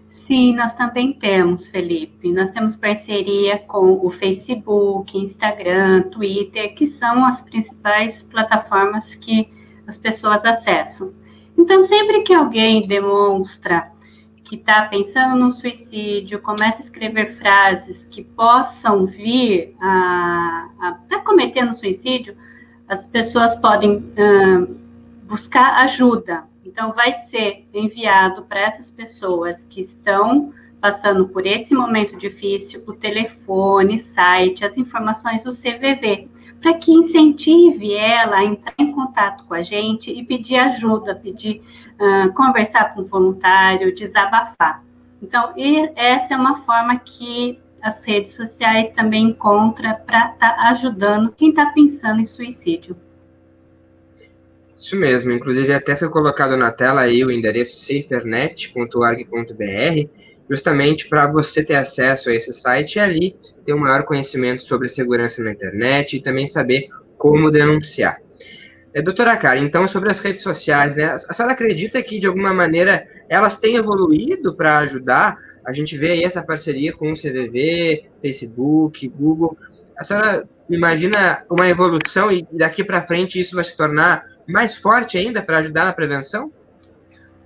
Sim, 0.09 0.57
nós 0.57 0.75
também 0.75 1.13
temos, 1.13 1.69
Felipe. 1.69 2.33
Nós 2.33 2.51
temos 2.51 2.75
parceria 2.75 3.59
com 3.59 4.05
o 4.05 4.11
Facebook, 4.11 5.17
Instagram, 5.17 6.03
Twitter, 6.11 6.75
que 6.75 6.87
são 6.87 7.25
as 7.25 7.41
principais 7.43 8.23
plataformas 8.23 9.15
que 9.15 9.49
as 9.87 9.97
pessoas 9.97 10.45
acessam. 10.45 11.15
Então, 11.57 11.83
sempre 11.83 12.23
que 12.23 12.35
alguém 12.35 12.87
demonstra 12.89 13.93
que 14.43 14.57
está 14.57 14.83
pensando 14.83 15.37
no 15.37 15.53
suicídio, 15.53 16.41
começa 16.41 16.81
a 16.81 16.85
escrever 16.85 17.37
frases 17.37 18.07
que 18.11 18.23
possam 18.23 19.07
vir 19.07 19.77
a, 19.81 20.69
a, 20.81 21.17
a 21.17 21.19
cometer 21.21 21.63
no 21.63 21.75
suicídio, 21.75 22.37
as 22.89 23.05
pessoas 23.07 23.57
podem 23.57 23.97
uh, 23.97 24.77
buscar 25.27 25.83
ajuda. 25.83 26.45
Então, 26.67 26.93
vai 26.93 27.13
ser 27.13 27.67
enviado 27.73 28.43
para 28.43 28.61
essas 28.61 28.91
pessoas 28.91 29.65
que 29.65 29.81
estão 29.81 30.53
passando 30.81 31.29
por 31.29 31.47
esse 31.47 31.75
momento 31.75 32.17
difícil 32.17 32.83
o 32.87 32.93
telefone, 32.93 33.99
site, 33.99 34.65
as 34.65 34.77
informações 34.77 35.43
do 35.43 35.51
CVV 35.51 36.29
para 36.61 36.75
que 36.75 36.91
incentive 36.93 37.95
ela 37.95 38.37
a 38.39 38.45
entrar 38.45 38.75
em 38.79 38.93
contato 38.93 39.45
com 39.45 39.55
a 39.55 39.63
gente 39.63 40.11
e 40.11 40.25
pedir 40.25 40.57
ajuda, 40.57 41.15
pedir 41.15 41.63
uh, 42.01 42.33
conversar 42.33 42.95
com 42.95 43.03
o 43.03 43.05
voluntário, 43.05 43.95
desabafar. 43.95 44.83
Então, 45.23 45.53
essa 45.95 46.35
é 46.35 46.37
uma 46.37 46.57
forma 46.59 46.99
que 46.99 47.61
as 47.81 48.05
redes 48.05 48.35
sociais 48.35 48.91
também 48.91 49.29
encontram 49.29 49.95
para 50.05 50.33
estar 50.33 50.57
tá 50.57 50.69
ajudando 50.71 51.33
quem 51.33 51.51
está 51.51 51.67
pensando 51.67 52.21
em 52.21 52.27
suicídio. 52.27 52.97
Isso 54.77 54.95
mesmo, 54.95 55.33
inclusive 55.33 55.73
até 55.73 55.97
foi 55.97 56.11
colocado 56.11 56.55
na 56.55 56.71
tela 56.71 57.01
aí 57.01 57.25
o 57.25 57.31
endereço 57.31 57.79
safernet.org.br, 57.79 60.09
justamente 60.49 61.09
para 61.09 61.27
você 61.27 61.65
ter 61.65 61.77
acesso 61.77 62.29
a 62.29 62.35
esse 62.35 62.53
site 62.53 62.97
e 62.97 63.01
ali 63.01 63.37
ter 63.65 63.73
um 63.73 63.79
maior 63.79 64.05
conhecimento 64.05 64.63
sobre 64.63 64.87
segurança 64.87 65.43
na 65.43 65.51
internet 65.51 66.17
e 66.17 66.23
também 66.23 66.47
saber 66.47 66.85
como 67.17 67.51
denunciar. 67.51 68.21
É, 68.93 69.01
doutora 69.01 69.37
Karen, 69.37 69.61
então 69.61 69.89
sobre 69.89 70.11
as 70.11 70.21
redes 70.21 70.43
sociais, 70.43 70.97
né, 70.97 71.05
a 71.05 71.35
senhora 71.35 71.55
acredita 71.55 72.03
que 72.03 72.19
de 72.19 72.27
alguma 72.27 72.53
maneira 72.53 73.07
elas 73.29 73.57
têm 73.57 73.77
evoluído 73.77 74.55
para 74.55 74.79
ajudar? 74.79 75.37
A 75.67 75.73
gente 75.73 75.99
vê 75.99 76.13
aí 76.13 76.25
essa 76.25 76.43
parceria 76.43 76.93
com 76.93 77.13
o 77.13 77.15
CVV, 77.15 78.05
Facebook, 78.23 79.09
Google. 79.09 79.57
A 79.99 80.05
senhora 80.05 80.49
imagina 80.69 81.45
uma 81.51 81.69
evolução 81.69 82.31
e 82.31 82.47
daqui 82.53 82.85
para 82.85 83.07
frente 83.07 83.41
isso 83.41 83.55
vai 83.55 83.65
se 83.65 83.77
tornar 83.77 84.25
mais 84.47 84.77
forte 84.77 85.17
ainda 85.17 85.43
para 85.43 85.59
ajudar 85.59 85.85
na 85.85 85.93
prevenção? 85.93 86.53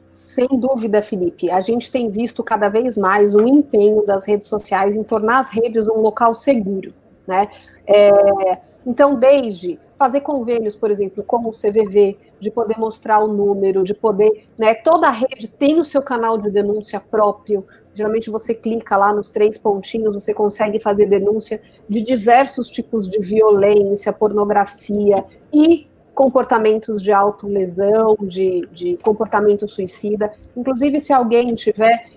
Sem 0.07 0.49
dúvida, 0.49 1.01
Felipe. 1.01 1.51
A 1.51 1.61
gente 1.61 1.91
tem 1.91 2.11
visto 2.11 2.43
cada 2.43 2.69
vez 2.69 2.99
mais 2.99 3.35
o 3.35 3.43
empenho 3.43 4.05
das 4.05 4.25
redes 4.27 4.49
sociais 4.49 4.97
em 4.97 5.05
tornar 5.05 5.39
as 5.39 5.51
redes 5.51 5.89
um 5.89 6.01
local 6.01 6.35
seguro, 6.35 6.93
né? 7.27 7.49
É, 7.87 8.59
então, 8.85 9.15
desde 9.15 9.79
fazer 9.99 10.23
convênios, 10.23 10.75
por 10.75 10.91
exemplo, 10.91 11.23
com 11.23 11.47
o 11.47 11.51
CVV, 11.51 12.17
de 12.41 12.51
poder 12.51 12.79
mostrar 12.79 13.21
o 13.21 13.29
número, 13.29 13.85
de 13.85 13.95
poder, 13.95 14.47
né? 14.59 14.75
Toda 14.75 15.09
a 15.09 15.11
rede 15.11 15.47
tem 15.47 15.79
o 15.79 15.85
seu 15.85 16.01
canal 16.01 16.39
de 16.39 16.51
denúncia 16.51 16.99
próprio. 16.99 17.67
Geralmente 17.95 18.31
você 18.31 18.55
clica 18.55 18.97
lá 18.97 19.13
nos 19.13 19.31
três 19.31 19.59
pontinhos, 19.59 20.15
você 20.15 20.33
consegue 20.33 20.79
fazer 20.79 21.07
denúncia 21.07 21.61
de 21.89 22.03
diversos 22.03 22.69
tipos 22.69 23.09
de 23.09 23.19
violência, 23.21 24.13
pornografia 24.13 25.17
e 25.53 25.89
comportamentos 26.15 27.03
de 27.03 27.13
autolesão, 27.13 28.17
de, 28.21 28.69
de 28.73 28.97
comportamento 28.99 29.67
suicida. 29.67 30.33
Inclusive, 30.57 31.01
se 31.01 31.13
alguém 31.13 31.55
estiver 31.55 32.11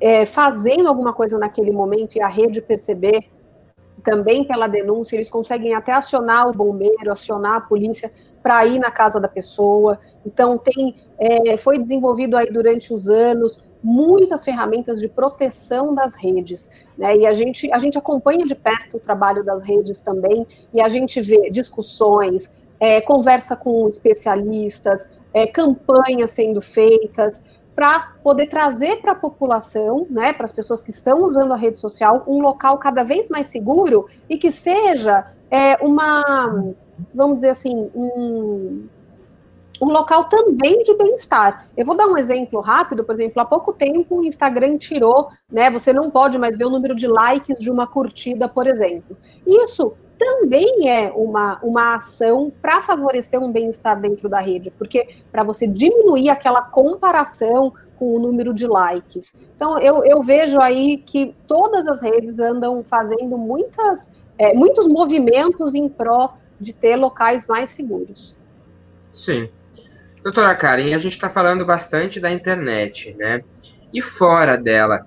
é, 0.00 0.24
fazendo 0.24 0.88
alguma 0.88 1.12
coisa 1.12 1.38
naquele 1.38 1.70
momento 1.70 2.16
e 2.16 2.22
a 2.22 2.28
rede 2.28 2.60
perceber, 2.62 3.24
também 4.02 4.44
pela 4.44 4.66
denúncia, 4.66 5.16
eles 5.16 5.30
conseguem 5.30 5.74
até 5.74 5.92
acionar 5.92 6.48
o 6.48 6.52
bombeiro, 6.52 7.12
acionar 7.12 7.56
a 7.56 7.60
polícia 7.60 8.10
para 8.42 8.66
ir 8.66 8.78
na 8.78 8.90
casa 8.90 9.20
da 9.20 9.28
pessoa. 9.28 9.98
Então, 10.26 10.58
tem, 10.58 10.96
é, 11.18 11.56
foi 11.56 11.78
desenvolvido 11.78 12.36
aí 12.36 12.50
durante 12.50 12.92
os 12.92 13.08
anos 13.08 13.62
muitas 13.82 14.44
ferramentas 14.44 15.00
de 15.00 15.08
proteção 15.08 15.94
das 15.94 16.14
redes. 16.14 16.70
Né? 16.96 17.18
E 17.18 17.26
a 17.26 17.32
gente, 17.32 17.70
a 17.72 17.78
gente 17.78 17.98
acompanha 17.98 18.46
de 18.46 18.54
perto 18.54 18.96
o 18.96 19.00
trabalho 19.00 19.44
das 19.44 19.62
redes 19.62 20.00
também, 20.00 20.46
e 20.72 20.80
a 20.80 20.88
gente 20.88 21.20
vê 21.20 21.50
discussões, 21.50 22.54
é, 22.78 23.00
conversa 23.00 23.56
com 23.56 23.88
especialistas, 23.88 25.12
é, 25.32 25.46
campanhas 25.46 26.30
sendo 26.30 26.60
feitas 26.60 27.44
para 27.74 28.12
poder 28.22 28.48
trazer 28.48 29.00
para 29.00 29.12
a 29.12 29.14
população, 29.14 30.06
né, 30.10 30.32
para 30.32 30.44
as 30.44 30.52
pessoas 30.52 30.82
que 30.82 30.90
estão 30.90 31.24
usando 31.24 31.52
a 31.52 31.56
rede 31.56 31.78
social, 31.78 32.22
um 32.26 32.40
local 32.40 32.76
cada 32.78 33.02
vez 33.02 33.30
mais 33.30 33.46
seguro 33.46 34.06
e 34.28 34.36
que 34.36 34.50
seja 34.50 35.26
é, 35.50 35.76
uma, 35.76 36.74
vamos 37.14 37.36
dizer 37.36 37.50
assim, 37.50 37.90
um, 37.94 38.86
um 39.82 39.90
local 39.90 40.24
também 40.24 40.84
de 40.84 40.94
bem-estar. 40.94 41.66
Eu 41.76 41.84
vou 41.84 41.96
dar 41.96 42.06
um 42.06 42.16
exemplo 42.16 42.60
rápido, 42.60 43.02
por 43.02 43.16
exemplo, 43.16 43.42
há 43.42 43.44
pouco 43.44 43.72
tempo 43.72 44.18
o 44.18 44.24
Instagram 44.24 44.78
tirou, 44.78 45.28
né, 45.50 45.68
você 45.70 45.92
não 45.92 46.08
pode 46.08 46.38
mais 46.38 46.56
ver 46.56 46.66
o 46.66 46.70
número 46.70 46.94
de 46.94 47.08
likes 47.08 47.58
de 47.58 47.68
uma 47.68 47.84
curtida, 47.84 48.48
por 48.48 48.68
exemplo. 48.68 49.16
Isso 49.44 49.94
também 50.16 50.88
é 50.88 51.10
uma, 51.10 51.58
uma 51.64 51.96
ação 51.96 52.52
para 52.62 52.80
favorecer 52.80 53.42
um 53.42 53.50
bem-estar 53.50 54.00
dentro 54.00 54.28
da 54.28 54.40
rede, 54.40 54.70
porque 54.70 55.16
para 55.32 55.42
você 55.42 55.66
diminuir 55.66 56.28
aquela 56.28 56.62
comparação 56.62 57.72
com 57.98 58.14
o 58.14 58.20
número 58.20 58.54
de 58.54 58.68
likes. 58.68 59.34
Então, 59.56 59.80
eu, 59.80 60.04
eu 60.04 60.22
vejo 60.22 60.60
aí 60.60 60.98
que 60.98 61.34
todas 61.44 61.88
as 61.88 62.00
redes 62.00 62.38
andam 62.38 62.84
fazendo 62.84 63.36
muitas, 63.36 64.14
é, 64.38 64.54
muitos 64.54 64.86
movimentos 64.86 65.74
em 65.74 65.88
pró 65.88 66.34
de 66.60 66.72
ter 66.72 66.94
locais 66.94 67.48
mais 67.48 67.70
seguros. 67.70 68.32
Sim. 69.10 69.50
Doutora 70.22 70.54
Karen, 70.54 70.94
a 70.94 70.98
gente 70.98 71.14
está 71.14 71.28
falando 71.28 71.64
bastante 71.64 72.20
da 72.20 72.30
internet, 72.30 73.14
né? 73.18 73.42
E 73.92 74.00
fora 74.00 74.56
dela, 74.56 75.06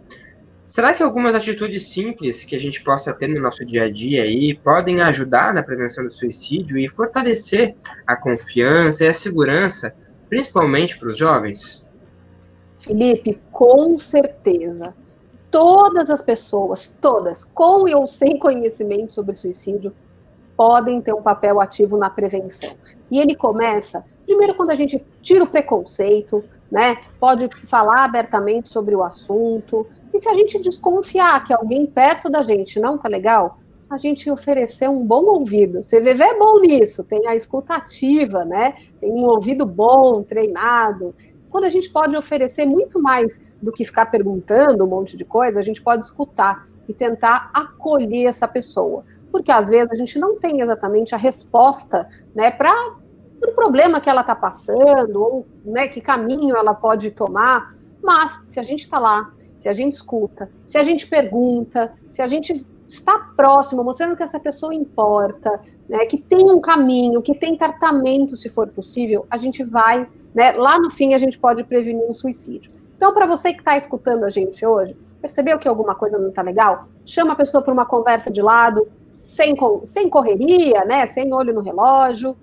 Será 0.67 0.93
que 0.93 1.04
algumas 1.04 1.36
atitudes 1.36 1.89
simples 1.89 2.43
que 2.43 2.56
a 2.56 2.60
gente 2.60 2.84
possa 2.84 3.13
ter 3.13 3.28
no 3.28 3.39
nosso 3.39 3.63
dia 3.63 3.84
a 3.84 3.91
dia 3.91 4.23
aí 4.23 4.56
podem 4.56 4.99
ajudar 5.01 5.54
na 5.54 5.62
prevenção 5.62 6.04
do 6.04 6.10
suicídio 6.10 6.78
e 6.78 6.89
fortalecer 6.89 7.75
a 8.06 8.15
confiança 8.15 9.04
e 9.04 9.08
a 9.08 9.13
segurança, 9.13 9.93
principalmente 10.28 10.97
para 10.97 11.10
os 11.10 11.17
jovens? 11.17 11.86
Felipe, 12.80 13.39
com 13.51 13.95
certeza. 13.97 14.93
Todas 15.51 16.10
as 16.10 16.21
pessoas, 16.21 16.93
todas, 16.99 17.43
com 17.43 17.89
ou 17.95 18.08
sem 18.08 18.39
conhecimento 18.39 19.13
sobre 19.13 19.36
suicídio, 19.36 19.93
podem 20.58 20.99
ter 20.99 21.13
um 21.13 21.21
papel 21.21 21.62
ativo 21.62 21.95
na 21.95 22.10
prevenção. 22.10 22.75
E 23.12 23.19
ele 23.19 23.36
começa, 23.36 24.04
primeiro, 24.25 24.55
quando 24.55 24.71
a 24.71 24.75
gente 24.75 25.03
tira 25.21 25.43
o 25.43 25.47
preconceito, 25.47 26.43
né? 26.71 26.97
Pode 27.19 27.49
falar 27.65 28.03
abertamente 28.05 28.69
sobre 28.69 28.95
o 28.95 29.03
assunto, 29.03 29.88
e 30.13 30.19
se 30.19 30.29
a 30.29 30.33
gente 30.33 30.59
desconfiar 30.59 31.43
que 31.43 31.53
alguém 31.53 31.85
perto 31.85 32.29
da 32.29 32.41
gente 32.41 32.79
não 32.79 32.97
tá 32.97 33.09
legal, 33.09 33.59
a 33.89 33.97
gente 33.97 34.29
oferecer 34.31 34.89
um 34.89 35.05
bom 35.05 35.25
ouvido. 35.25 35.81
CVV 35.81 36.23
é 36.23 36.38
bom 36.38 36.59
nisso, 36.59 37.03
tem 37.03 37.27
a 37.27 37.35
escutativa, 37.35 38.43
né? 38.43 38.75
Tem 38.99 39.11
um 39.11 39.25
ouvido 39.25 39.65
bom, 39.65 40.23
treinado. 40.23 41.13
Quando 41.49 41.65
a 41.65 41.69
gente 41.69 41.89
pode 41.89 42.15
oferecer 42.15 42.65
muito 42.65 42.99
mais 43.01 43.43
do 43.61 43.71
que 43.71 43.85
ficar 43.85 44.07
perguntando 44.07 44.83
um 44.83 44.88
monte 44.88 45.15
de 45.15 45.23
coisa, 45.23 45.59
a 45.59 45.63
gente 45.63 45.81
pode 45.81 46.05
escutar. 46.05 46.65
e 46.88 46.93
tentar 46.93 47.49
acolher 47.51 48.27
essa 48.27 48.47
pessoa. 48.47 49.03
Porque 49.31 49.51
às 49.51 49.67
vezes 49.67 49.91
a 49.91 49.95
gente 49.95 50.19
não 50.19 50.38
tem 50.38 50.61
exatamente 50.61 51.15
a 51.15 51.17
resposta 51.17 52.07
né, 52.35 52.51
para 52.51 52.71
o 53.41 53.52
problema 53.54 54.02
que 54.02 54.10
ela 54.10 54.21
está 54.21 54.36
passando, 54.36 55.21
ou 55.21 55.48
né, 55.63 55.88
que 55.88 56.02
caminho 56.02 56.56
ela 56.56 56.74
pode 56.74 57.12
tomar. 57.12 57.76
Mas 58.02 58.39
se 58.48 58.60
a 58.60 58.63
gente 58.63 58.82
está 58.82 59.00
lá, 59.00 59.32
se 59.58 59.69
a 59.69 59.74
gente 59.74 59.93
escuta, 59.93 60.50
se 60.65 60.78
a 60.78 60.84
gente 60.84 61.08
pergunta, 61.08 61.93
se 62.12 62.21
a 62.21 62.28
gente 62.28 62.65
está 62.88 63.17
próximo, 63.36 63.84
mostrando 63.84 64.15
que 64.15 64.24
essa 64.24 64.39
pessoa 64.39 64.74
importa, 64.74 65.60
né, 65.88 66.06
que 66.06 66.17
tem 66.17 66.52
um 66.52 66.60
caminho, 66.60 67.21
que 67.21 67.34
tem 67.34 67.58
tratamento, 67.58 68.38
se 68.38 68.50
for 68.50 68.67
possível, 68.67 69.26
a 69.30 69.38
gente 69.38 69.63
vai, 69.63 70.08
né, 70.34 70.52
lá 70.52 70.80
no 70.80 70.91
fim 70.91 71.13
a 71.13 71.17
gente 71.17 71.38
pode 71.39 71.63
prevenir 71.63 72.06
um 72.08 72.13
suicídio. 72.13 72.71
Então, 72.95 73.13
para 73.13 73.26
você 73.26 73.52
que 73.54 73.60
está 73.60 73.76
escutando 73.76 74.24
a 74.24 74.30
gente 74.30 74.65
hoje, 74.65 74.95
percebeu 75.21 75.58
que 75.60 75.67
alguma 75.67 75.95
coisa 75.95 76.17
não 76.17 76.30
está 76.30 76.41
legal? 76.41 76.88
Chama 77.06 77.34
a 77.34 77.36
pessoa 77.36 77.63
para 77.63 77.74
uma 77.74 77.86
conversa 77.86 78.32
de 78.32 78.41
lado, 78.41 78.88
sem, 79.10 79.56
sem 79.84 80.10
correria, 80.10 80.86
né, 80.86 81.06
sem 81.06 81.34
olho 81.34 81.54
no 81.54 81.62
relógio. 81.62 82.38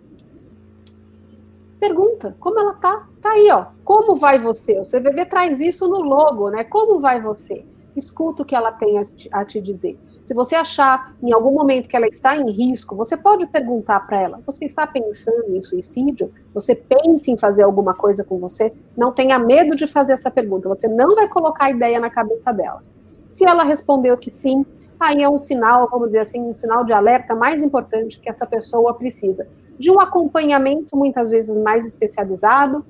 Pergunta 1.82 2.36
como 2.38 2.60
ela 2.60 2.74
tá. 2.74 3.08
Tá 3.20 3.30
aí, 3.30 3.50
ó. 3.50 3.66
Como 3.82 4.14
vai 4.14 4.38
você? 4.38 4.78
O 4.78 4.84
CVV 4.84 5.26
traz 5.26 5.58
isso 5.58 5.88
no 5.88 6.00
logo, 6.00 6.48
né? 6.48 6.62
Como 6.62 7.00
vai 7.00 7.20
você? 7.20 7.64
Escuta 7.96 8.44
o 8.44 8.46
que 8.46 8.54
ela 8.54 8.70
tem 8.70 9.02
a 9.32 9.44
te 9.44 9.60
dizer. 9.60 9.98
Se 10.24 10.32
você 10.32 10.54
achar 10.54 11.12
em 11.20 11.32
algum 11.32 11.50
momento 11.50 11.88
que 11.88 11.96
ela 11.96 12.06
está 12.06 12.36
em 12.36 12.48
risco, 12.52 12.94
você 12.94 13.16
pode 13.16 13.48
perguntar 13.48 13.98
para 14.06 14.20
ela: 14.20 14.40
você 14.46 14.64
está 14.64 14.86
pensando 14.86 15.56
em 15.56 15.60
suicídio? 15.60 16.32
Você 16.54 16.76
pensa 16.76 17.32
em 17.32 17.36
fazer 17.36 17.64
alguma 17.64 17.94
coisa 17.94 18.22
com 18.22 18.38
você? 18.38 18.72
Não 18.96 19.10
tenha 19.10 19.36
medo 19.36 19.74
de 19.74 19.88
fazer 19.88 20.12
essa 20.12 20.30
pergunta. 20.30 20.68
Você 20.68 20.86
não 20.86 21.16
vai 21.16 21.26
colocar 21.26 21.64
a 21.64 21.70
ideia 21.72 21.98
na 21.98 22.10
cabeça 22.10 22.52
dela. 22.52 22.80
Se 23.26 23.44
ela 23.44 23.64
respondeu 23.64 24.16
que 24.16 24.30
sim, 24.30 24.64
aí 25.00 25.20
é 25.20 25.28
um 25.28 25.40
sinal, 25.40 25.88
vamos 25.90 26.10
dizer 26.10 26.20
assim, 26.20 26.42
um 26.42 26.54
sinal 26.54 26.84
de 26.84 26.92
alerta 26.92 27.34
mais 27.34 27.60
importante 27.60 28.20
que 28.20 28.30
essa 28.30 28.46
pessoa 28.46 28.94
precisa 28.94 29.48
de 29.82 29.90
um 29.90 29.98
acompanhamento 29.98 30.96
muitas 30.96 31.28
vezes 31.28 31.60
mais 31.60 31.84
especializado, 31.84 32.86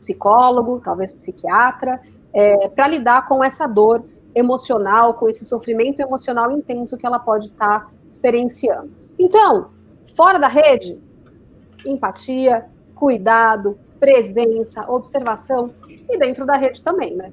psicólogo, 0.00 0.80
talvez 0.82 1.12
psiquiatra, 1.12 2.00
é, 2.32 2.66
para 2.68 2.88
lidar 2.88 3.24
com 3.28 3.42
essa 3.44 3.68
dor 3.68 4.04
emocional, 4.34 5.14
com 5.14 5.28
esse 5.28 5.44
sofrimento 5.44 6.00
emocional 6.00 6.50
intenso 6.50 6.96
que 6.96 7.06
ela 7.06 7.20
pode 7.20 7.46
estar 7.46 7.84
tá 7.84 7.90
experienciando. 8.10 8.90
Então, 9.16 9.70
fora 10.16 10.40
da 10.40 10.48
rede, 10.48 10.98
empatia, 11.86 12.66
cuidado, 12.96 13.78
presença, 14.00 14.90
observação 14.90 15.72
e 15.88 16.18
dentro 16.18 16.44
da 16.44 16.56
rede 16.56 16.82
também, 16.82 17.14
né? 17.14 17.32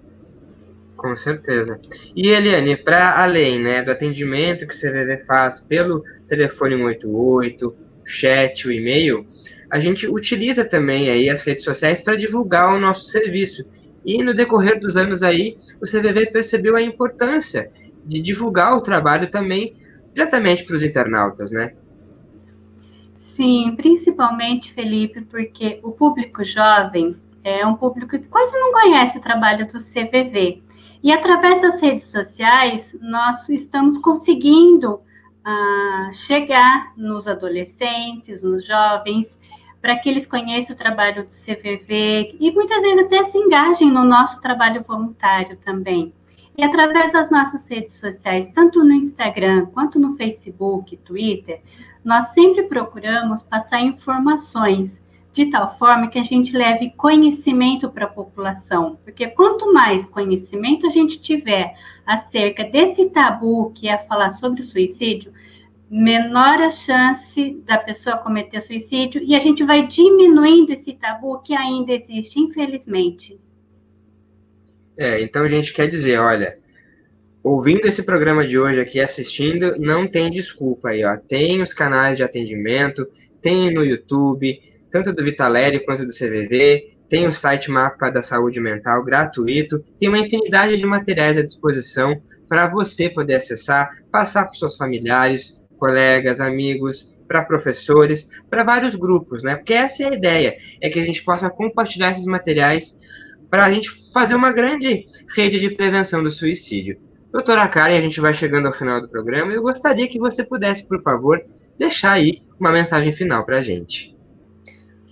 Com 0.95 1.15
certeza. 1.15 1.79
E 2.15 2.27
Eliane, 2.29 2.77
para 2.77 3.19
além 3.19 3.59
né, 3.59 3.81
do 3.81 3.89
atendimento 3.89 4.67
que 4.67 4.75
o 4.75 4.79
CVV 4.79 5.25
faz 5.25 5.59
pelo 5.59 6.03
telefone 6.27 6.75
188, 6.75 7.84
chat, 8.05 8.67
o 8.67 8.71
e-mail, 8.71 9.25
a 9.69 9.79
gente 9.79 10.07
utiliza 10.07 10.63
também 10.63 11.09
aí 11.09 11.29
as 11.29 11.41
redes 11.41 11.63
sociais 11.63 11.99
para 11.99 12.15
divulgar 12.15 12.73
o 12.73 12.79
nosso 12.79 13.05
serviço. 13.05 13.65
E 14.05 14.23
no 14.23 14.33
decorrer 14.33 14.79
dos 14.79 14.95
anos 14.95 15.23
aí, 15.23 15.57
o 15.81 15.85
CVV 15.85 16.27
percebeu 16.27 16.75
a 16.75 16.81
importância 16.81 17.71
de 18.05 18.21
divulgar 18.21 18.77
o 18.77 18.81
trabalho 18.81 19.29
também 19.29 19.75
diretamente 20.13 20.63
para 20.63 20.75
os 20.75 20.83
internautas, 20.83 21.51
né? 21.51 21.73
Sim, 23.17 23.73
principalmente, 23.75 24.71
Felipe, 24.71 25.21
porque 25.21 25.79
o 25.81 25.91
público 25.91 26.43
jovem 26.43 27.15
é 27.43 27.65
um 27.65 27.75
público 27.75 28.17
que 28.17 28.27
quase 28.27 28.57
não 28.57 28.71
conhece 28.71 29.17
o 29.17 29.21
trabalho 29.21 29.67
do 29.67 29.77
CVV. 29.77 30.61
E 31.03 31.11
através 31.11 31.61
das 31.61 31.81
redes 31.81 32.05
sociais, 32.05 32.97
nós 33.01 33.49
estamos 33.49 33.97
conseguindo 33.97 35.01
chegar 36.11 36.93
nos 36.97 37.27
adolescentes, 37.27 38.41
nos 38.41 38.65
jovens, 38.65 39.37
para 39.81 39.95
que 39.97 40.09
eles 40.09 40.25
conheçam 40.25 40.75
o 40.75 40.77
trabalho 40.77 41.23
do 41.23 41.29
CVV 41.29 42.37
e 42.39 42.51
muitas 42.51 42.81
vezes 42.81 43.05
até 43.05 43.23
se 43.23 43.37
engajem 43.37 43.91
no 43.91 44.03
nosso 44.03 44.41
trabalho 44.41 44.83
voluntário 44.83 45.57
também. 45.57 46.11
E 46.57 46.63
através 46.63 47.11
das 47.11 47.29
nossas 47.29 47.67
redes 47.69 47.95
sociais, 47.95 48.49
tanto 48.49 48.83
no 48.83 48.93
Instagram 48.93 49.67
quanto 49.67 49.99
no 49.99 50.15
Facebook, 50.15 50.97
Twitter, 50.97 51.61
nós 52.03 52.29
sempre 52.29 52.63
procuramos 52.63 53.43
passar 53.43 53.81
informações 53.81 55.03
de 55.33 55.47
tal 55.47 55.77
forma 55.77 56.07
que 56.07 56.17
a 56.17 56.23
gente 56.23 56.55
leve 56.55 56.91
conhecimento 56.91 57.89
para 57.89 58.05
a 58.05 58.09
população, 58.09 58.97
porque 59.03 59.27
quanto 59.27 59.73
mais 59.73 60.05
conhecimento 60.05 60.87
a 60.87 60.89
gente 60.89 61.21
tiver 61.21 61.75
acerca 62.05 62.63
desse 62.63 63.09
tabu 63.09 63.71
que 63.75 63.89
é 63.89 63.97
falar 63.97 64.29
sobre 64.29 64.61
o 64.61 64.63
suicídio, 64.63 65.33
menor 65.89 66.61
a 66.61 66.71
chance 66.71 67.61
da 67.65 67.77
pessoa 67.77 68.17
cometer 68.17 68.61
suicídio 68.61 69.21
e 69.23 69.35
a 69.35 69.39
gente 69.39 69.63
vai 69.63 69.87
diminuindo 69.87 70.71
esse 70.71 70.93
tabu 70.93 71.39
que 71.41 71.53
ainda 71.53 71.93
existe, 71.93 72.39
infelizmente. 72.39 73.39
É, 74.97 75.21
então 75.21 75.43
a 75.43 75.47
gente 75.47 75.73
quer 75.73 75.87
dizer, 75.87 76.19
olha, 76.19 76.57
ouvindo 77.43 77.85
esse 77.85 78.01
programa 78.01 78.47
de 78.47 78.57
hoje 78.57 78.79
aqui, 78.79 78.99
assistindo, 78.99 79.77
não 79.77 80.07
tem 80.07 80.31
desculpa 80.31 80.89
aí, 80.89 81.03
ó. 81.05 81.17
Tem 81.17 81.61
os 81.61 81.73
canais 81.73 82.17
de 82.17 82.23
atendimento, 82.23 83.07
tem 83.41 83.71
no 83.71 83.83
YouTube, 83.83 84.59
tanto 84.89 85.13
do 85.13 85.23
Vitalério 85.23 85.83
quanto 85.85 86.05
do 86.05 86.11
CVV, 86.11 86.95
tem 87.07 87.27
o 87.27 87.31
site 87.31 87.69
Mapa 87.69 88.09
da 88.09 88.23
Saúde 88.23 88.59
Mental 88.59 89.03
gratuito, 89.03 89.79
tem 89.99 90.09
uma 90.09 90.17
infinidade 90.17 90.77
de 90.77 90.85
materiais 90.85 91.37
à 91.37 91.43
disposição 91.43 92.19
para 92.47 92.67
você 92.67 93.09
poder 93.09 93.35
acessar, 93.35 93.91
passar 94.11 94.45
para 94.45 94.55
seus 94.55 94.75
familiares, 94.75 95.64
colegas, 95.77 96.39
amigos, 96.39 97.17
para 97.27 97.43
professores, 97.43 98.29
para 98.49 98.63
vários 98.63 98.95
grupos, 98.95 99.43
né? 99.43 99.55
Porque 99.55 99.73
essa 99.73 100.03
é 100.03 100.09
a 100.09 100.13
ideia, 100.13 100.57
é 100.81 100.89
que 100.89 100.99
a 100.99 101.05
gente 101.05 101.23
possa 101.23 101.49
compartilhar 101.49 102.11
esses 102.11 102.25
materiais 102.25 102.97
para 103.49 103.65
a 103.65 103.71
gente 103.71 103.89
fazer 104.11 104.35
uma 104.35 104.51
grande 104.51 105.05
rede 105.35 105.59
de 105.59 105.69
prevenção 105.69 106.23
do 106.23 106.29
suicídio. 106.29 106.99
Doutora 107.31 107.67
Karen, 107.67 107.97
a 107.97 108.01
gente 108.01 108.21
vai 108.21 108.33
chegando 108.33 108.67
ao 108.67 108.73
final 108.73 109.01
do 109.01 109.09
programa 109.09 109.51
e 109.51 109.55
eu 109.55 109.61
gostaria 109.61 110.07
que 110.07 110.17
você 110.17 110.43
pudesse, 110.43 110.87
por 110.87 111.01
favor, 111.01 111.43
deixar 111.77 112.13
aí 112.13 112.41
uma 112.59 112.71
mensagem 112.71 113.11
final 113.11 113.45
para 113.45 113.57
a 113.57 113.61
gente. 113.61 114.15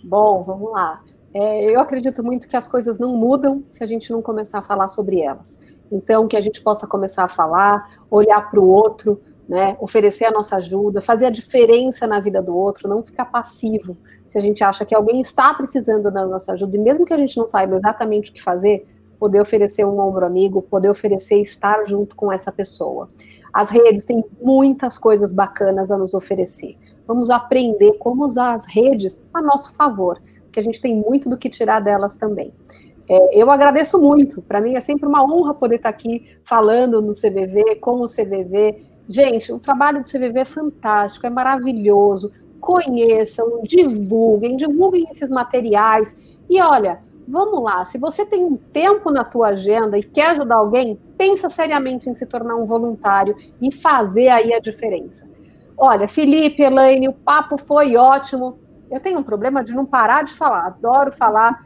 Bom, 0.04 0.44
vamos 0.44 0.72
lá. 0.72 1.02
É, 1.34 1.72
eu 1.72 1.80
acredito 1.80 2.24
muito 2.24 2.48
que 2.48 2.56
as 2.56 2.68
coisas 2.68 3.00
não 3.00 3.18
mudam 3.18 3.64
se 3.72 3.84
a 3.84 3.88
gente 3.88 4.12
não 4.12 4.22
começar 4.22 4.60
a 4.60 4.62
falar 4.62 4.88
sobre 4.88 5.20
elas. 5.20 5.60
Então, 5.92 6.28
que 6.28 6.38
a 6.38 6.42
gente 6.42 6.62
possa 6.62 6.88
começar 6.88 7.24
a 7.24 7.28
falar, 7.28 8.00
olhar 8.10 8.50
para 8.50 8.60
o 8.60 8.68
outro, 8.68 9.20
né, 9.48 9.76
oferecer 9.80 10.26
a 10.26 10.32
nossa 10.32 10.56
ajuda, 10.56 11.02
fazer 11.02 11.26
a 11.26 11.30
diferença 11.30 12.08
na 12.08 12.20
vida 12.20 12.42
do 12.42 12.56
outro, 12.56 12.88
não 12.88 13.04
ficar 13.04 13.26
passivo. 13.26 13.98
Se 14.28 14.38
a 14.38 14.42
gente 14.42 14.64
acha 14.64 14.86
que 14.86 14.96
alguém 14.96 15.22
está 15.22 15.54
precisando 15.54 16.12
da 16.12 16.26
nossa 16.26 16.54
ajuda, 16.54 16.76
e 16.76 16.80
mesmo 16.80 17.06
que 17.06 17.14
a 17.14 17.18
gente 17.18 17.38
não 17.38 17.48
saiba 17.48 17.76
exatamente 17.76 18.32
o 18.32 18.34
que 18.34 18.42
fazer, 18.42 18.88
poder 19.20 19.42
oferecer 19.42 19.86
um 19.86 20.00
ombro 20.00 20.26
amigo, 20.26 20.62
poder 20.62 20.90
oferecer 20.90 21.40
estar 21.40 21.86
junto 21.86 22.16
com 22.16 22.32
essa 22.32 22.52
pessoa. 22.52 23.10
As 23.54 23.70
redes 23.70 24.06
têm 24.06 24.24
muitas 24.42 24.98
coisas 24.98 25.32
bacanas 25.32 25.92
a 25.92 25.98
nos 25.98 26.14
oferecer. 26.14 26.78
Vamos 27.06 27.30
aprender 27.30 27.94
como 27.94 28.26
usar 28.26 28.54
as 28.54 28.66
redes 28.66 29.26
a 29.34 29.42
nosso 29.42 29.74
favor, 29.76 30.22
porque 30.44 30.60
a 30.60 30.64
gente 30.64 30.82
tem 30.82 30.96
muito 30.96 31.30
do 31.30 31.38
que 31.38 31.50
tirar 31.50 31.80
delas 31.80 32.16
também. 32.16 32.54
É, 33.08 33.42
eu 33.42 33.52
agradeço 33.52 34.00
muito, 34.00 34.42
para 34.42 34.62
mim 34.62 34.76
é 34.76 34.80
sempre 34.80 35.08
uma 35.08 35.24
honra 35.24 35.54
poder 35.54 35.76
estar 35.76 35.90
aqui 35.90 36.38
falando 36.46 37.02
no 37.02 37.14
CVV, 37.14 37.76
com 37.76 38.02
o 38.02 38.08
CVV, 38.08 38.93
Gente, 39.14 39.54
o 39.54 39.60
trabalho 39.60 40.02
do 40.02 40.10
CVV 40.10 40.40
é 40.40 40.46
fantástico, 40.46 41.28
é 41.28 41.30
maravilhoso. 41.30 42.32
Conheçam, 42.60 43.62
divulguem, 43.62 44.58
divulguem 44.58 45.06
esses 45.12 45.30
materiais. 45.30 46.18
E 46.50 46.60
olha, 46.60 47.00
vamos 47.28 47.62
lá, 47.62 47.86
se 47.86 48.00
você 48.00 48.26
tem 48.26 48.44
um 48.44 48.58
tempo 48.58 49.12
na 49.12 49.24
tua 49.24 49.50
agenda 49.50 50.00
e 50.00 50.02
quer 50.02 50.32
ajudar 50.32 50.56
alguém, 50.56 51.00
pensa 51.16 51.48
seriamente 51.48 52.10
em 52.10 52.16
se 52.16 52.26
tornar 52.26 52.56
um 52.56 52.66
voluntário 52.66 53.36
e 53.62 53.72
fazer 53.72 54.30
aí 54.30 54.52
a 54.52 54.60
diferença. 54.60 55.30
Olha, 55.78 56.08
Felipe, 56.08 56.64
Elaine, 56.64 57.08
o 57.08 57.14
papo 57.14 57.56
foi 57.56 57.96
ótimo. 57.96 58.58
Eu 58.90 59.00
tenho 59.00 59.20
um 59.20 59.24
problema 59.24 59.64
de 59.64 59.76
não 59.76 59.86
parar 59.86 60.24
de 60.24 60.34
falar, 60.34 60.66
adoro 60.66 61.12
falar 61.12 61.62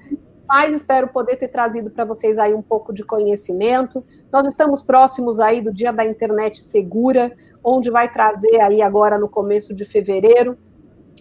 mas 0.48 0.74
espero 0.74 1.10
poder 1.10 1.36
ter 1.36 1.50
trazido 1.50 1.90
para 1.90 2.06
vocês 2.06 2.38
aí 2.38 2.54
um 2.54 2.62
pouco 2.62 2.94
de 2.94 3.04
conhecimento. 3.04 4.04
Nós 4.32 4.48
estamos 4.48 4.82
próximos 4.82 5.40
aí 5.40 5.62
do 5.62 5.74
Dia 5.74 5.92
da 5.92 6.06
Internet 6.06 6.64
Segura, 6.64 7.36
onde 7.64 7.92
vai 7.92 8.12
trazer 8.12 8.62
aí 8.62 8.82
agora 8.82 9.18
no 9.18 9.28
começo 9.28 9.74
de 9.74 9.84
fevereiro 9.84 10.58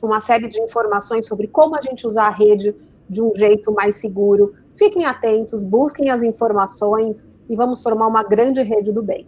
uma 0.03 0.21
série 0.21 0.49
de 0.49 0.61
informações 0.61 1.27
sobre 1.27 1.49
como 1.49 1.77
a 1.77 1.83
gente 1.83 2.07
usar 2.07 2.27
a 2.27 2.31
rede 2.31 2.75
de 3.09 3.21
um 3.23 3.33
jeito 3.35 3.73
mais 3.73 3.97
seguro. 3.97 4.55
Fiquem 4.77 5.05
atentos, 5.07 5.62
busquem 5.62 6.11
as 6.11 6.23
informações 6.23 7.29
e 7.49 7.57
vamos 7.57 7.83
formar 7.83 8.07
uma 8.07 8.23
grande 8.23 8.62
rede 8.62 8.93
do 8.93 9.03
bem. 9.03 9.27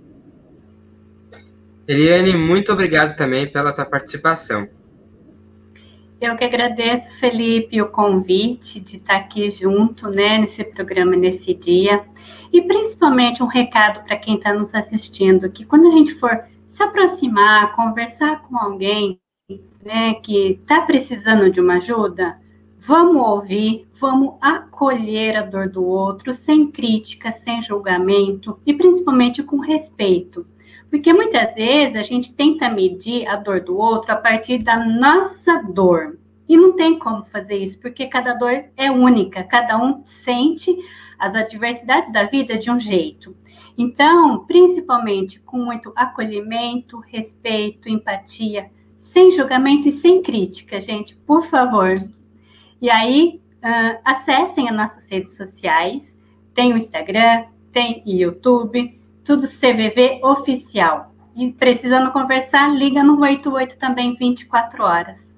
Eliane, 1.86 2.36
muito 2.36 2.70
obrigado 2.70 3.16
também 3.16 3.50
pela 3.50 3.72
tua 3.72 3.86
participação. 3.86 4.68
Eu 6.20 6.36
que 6.36 6.42
agradeço, 6.42 7.14
Felipe, 7.20 7.80
o 7.80 7.90
convite 7.90 8.80
de 8.80 8.96
estar 8.96 9.16
aqui 9.16 9.48
junto, 9.50 10.10
né, 10.10 10.38
nesse 10.38 10.64
programa, 10.64 11.14
nesse 11.14 11.54
dia. 11.54 12.04
E 12.52 12.60
principalmente 12.62 13.40
um 13.40 13.46
recado 13.46 14.04
para 14.04 14.16
quem 14.16 14.34
está 14.34 14.52
nos 14.52 14.74
assistindo, 14.74 15.48
que 15.48 15.64
quando 15.64 15.86
a 15.86 15.90
gente 15.90 16.14
for 16.14 16.44
se 16.66 16.82
aproximar, 16.82 17.74
conversar 17.76 18.42
com 18.42 18.58
alguém, 18.58 19.20
né, 19.84 20.14
que 20.14 20.58
está 20.60 20.80
precisando 20.80 21.52
de 21.52 21.60
uma 21.60 21.74
ajuda, 21.74 22.36
vamos 22.80 23.22
ouvir, 23.22 23.86
vamos 23.94 24.34
acolher 24.40 25.36
a 25.36 25.42
dor 25.42 25.68
do 25.68 25.84
outro 25.84 26.32
sem 26.32 26.66
crítica, 26.66 27.30
sem 27.30 27.62
julgamento 27.62 28.58
e 28.66 28.74
principalmente 28.74 29.40
com 29.40 29.58
respeito. 29.58 30.44
Porque 30.90 31.12
muitas 31.12 31.54
vezes 31.54 31.96
a 31.96 32.02
gente 32.02 32.34
tenta 32.34 32.68
medir 32.68 33.26
a 33.26 33.36
dor 33.36 33.60
do 33.60 33.76
outro 33.76 34.12
a 34.12 34.16
partir 34.16 34.58
da 34.58 34.76
nossa 34.76 35.62
dor. 35.62 36.18
E 36.48 36.56
não 36.56 36.72
tem 36.72 36.98
como 36.98 37.24
fazer 37.24 37.56
isso, 37.56 37.78
porque 37.78 38.06
cada 38.06 38.32
dor 38.32 38.64
é 38.76 38.90
única, 38.90 39.44
cada 39.44 39.76
um 39.76 40.02
sente 40.06 40.74
as 41.18 41.34
adversidades 41.34 42.10
da 42.10 42.24
vida 42.24 42.56
de 42.56 42.70
um 42.70 42.78
jeito. 42.78 43.36
Então, 43.76 44.44
principalmente 44.46 45.40
com 45.40 45.58
muito 45.58 45.92
acolhimento, 45.94 46.98
respeito, 47.00 47.88
empatia, 47.88 48.70
sem 48.96 49.30
julgamento 49.30 49.86
e 49.86 49.92
sem 49.92 50.22
crítica, 50.22 50.80
gente, 50.80 51.14
por 51.14 51.44
favor. 51.44 52.02
E 52.80 52.90
aí, 52.90 53.40
uh, 53.58 54.00
acessem 54.04 54.68
as 54.68 54.76
nossas 54.76 55.08
redes 55.08 55.36
sociais, 55.36 56.18
tem 56.54 56.72
o 56.72 56.76
Instagram, 56.76 57.44
tem 57.72 58.02
o 58.04 58.10
YouTube, 58.10 58.97
tudo 59.28 59.46
CVV 59.46 60.20
oficial. 60.22 61.14
E 61.36 61.52
precisando 61.52 62.10
conversar, 62.12 62.74
liga 62.74 63.04
no 63.04 63.20
88 63.20 63.76
também 63.76 64.16
24 64.16 64.82
horas. 64.82 65.34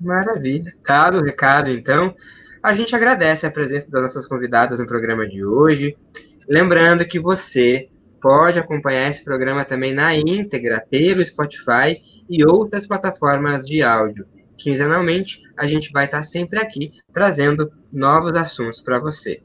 Maravilha. 0.00 0.72
Dado 0.82 1.18
o 1.18 1.22
recado, 1.22 1.70
então, 1.70 2.14
a 2.62 2.72
gente 2.72 2.96
agradece 2.96 3.46
a 3.46 3.50
presença 3.50 3.90
das 3.90 4.02
nossas 4.02 4.26
convidadas 4.26 4.80
no 4.80 4.86
programa 4.86 5.28
de 5.28 5.44
hoje. 5.44 5.94
Lembrando 6.48 7.04
que 7.04 7.20
você 7.20 7.90
pode 8.22 8.58
acompanhar 8.58 9.10
esse 9.10 9.22
programa 9.22 9.62
também 9.62 9.92
na 9.92 10.16
íntegra 10.16 10.82
pelo 10.90 11.22
Spotify 11.22 12.00
e 12.26 12.42
outras 12.42 12.86
plataformas 12.86 13.66
de 13.66 13.82
áudio. 13.82 14.26
Quinzenalmente, 14.56 15.42
a 15.58 15.66
gente 15.66 15.92
vai 15.92 16.06
estar 16.06 16.22
sempre 16.22 16.58
aqui 16.58 16.92
trazendo 17.12 17.70
novos 17.92 18.34
assuntos 18.34 18.80
para 18.80 18.98
você. 18.98 19.42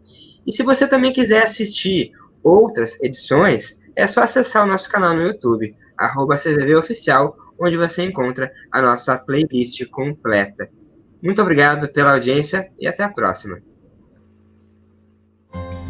E 0.47 0.53
se 0.53 0.63
você 0.63 0.88
também 0.88 1.12
quiser 1.12 1.43
assistir 1.43 2.12
outras 2.45 2.95
edições, 3.01 3.81
é 3.95 4.05
só 4.05 4.21
acessar 4.21 4.63
o 4.63 4.67
nosso 4.67 4.88
canal 4.89 5.15
no 5.15 5.23
YouTube, 5.23 5.75
arroba 5.97 6.36
Oficial, 6.77 7.34
onde 7.60 7.75
você 7.75 8.03
encontra 8.03 8.51
a 8.71 8.81
nossa 8.81 9.17
playlist 9.17 9.84
completa. 9.89 10.69
Muito 11.23 11.41
obrigado 11.41 11.91
pela 11.91 12.13
audiência 12.13 12.69
e 12.77 12.88
até 12.88 13.03
a 13.03 13.10
próxima. 13.10 13.58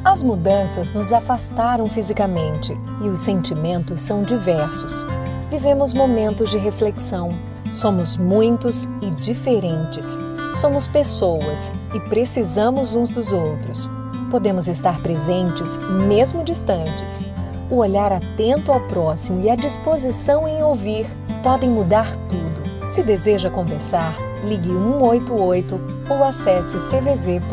As 0.06 0.22
mudanças 0.22 0.92
nos 0.92 1.12
afastaram 1.12 1.88
fisicamente 1.88 2.72
e 3.04 3.10
os 3.10 3.20
sentimentos 3.20 4.00
são 4.00 4.22
diversos. 4.22 5.04
Vivemos 5.50 5.94
momentos 5.94 6.52
de 6.52 6.60
reflexão. 6.60 7.30
Somos 7.72 8.16
muitos 8.16 8.86
e 9.02 9.10
diferentes. 9.20 10.18
Somos 10.54 10.88
pessoas 10.88 11.72
e 11.94 12.00
precisamos 12.08 12.96
uns 12.96 13.10
dos 13.10 13.34
outros 13.34 13.90
podemos 14.36 14.68
estar 14.68 15.02
presentes 15.02 15.78
mesmo 15.78 16.44
distantes. 16.44 17.24
O 17.72 17.78
olhar 17.78 18.12
atento 18.12 18.70
ao 18.70 18.82
próximo 18.82 19.42
e 19.42 19.50
a 19.50 19.56
disposição 19.56 20.46
em 20.46 20.62
ouvir 20.62 21.06
podem 21.42 21.70
mudar 21.70 22.14
tudo. 22.28 22.90
Se 22.90 23.02
deseja 23.02 23.50
conversar, 23.50 24.14
ligue 24.44 24.68
188 24.68 25.80
ou 26.10 26.22
acesse 26.22 26.78
cvv.org.br. 26.78 27.46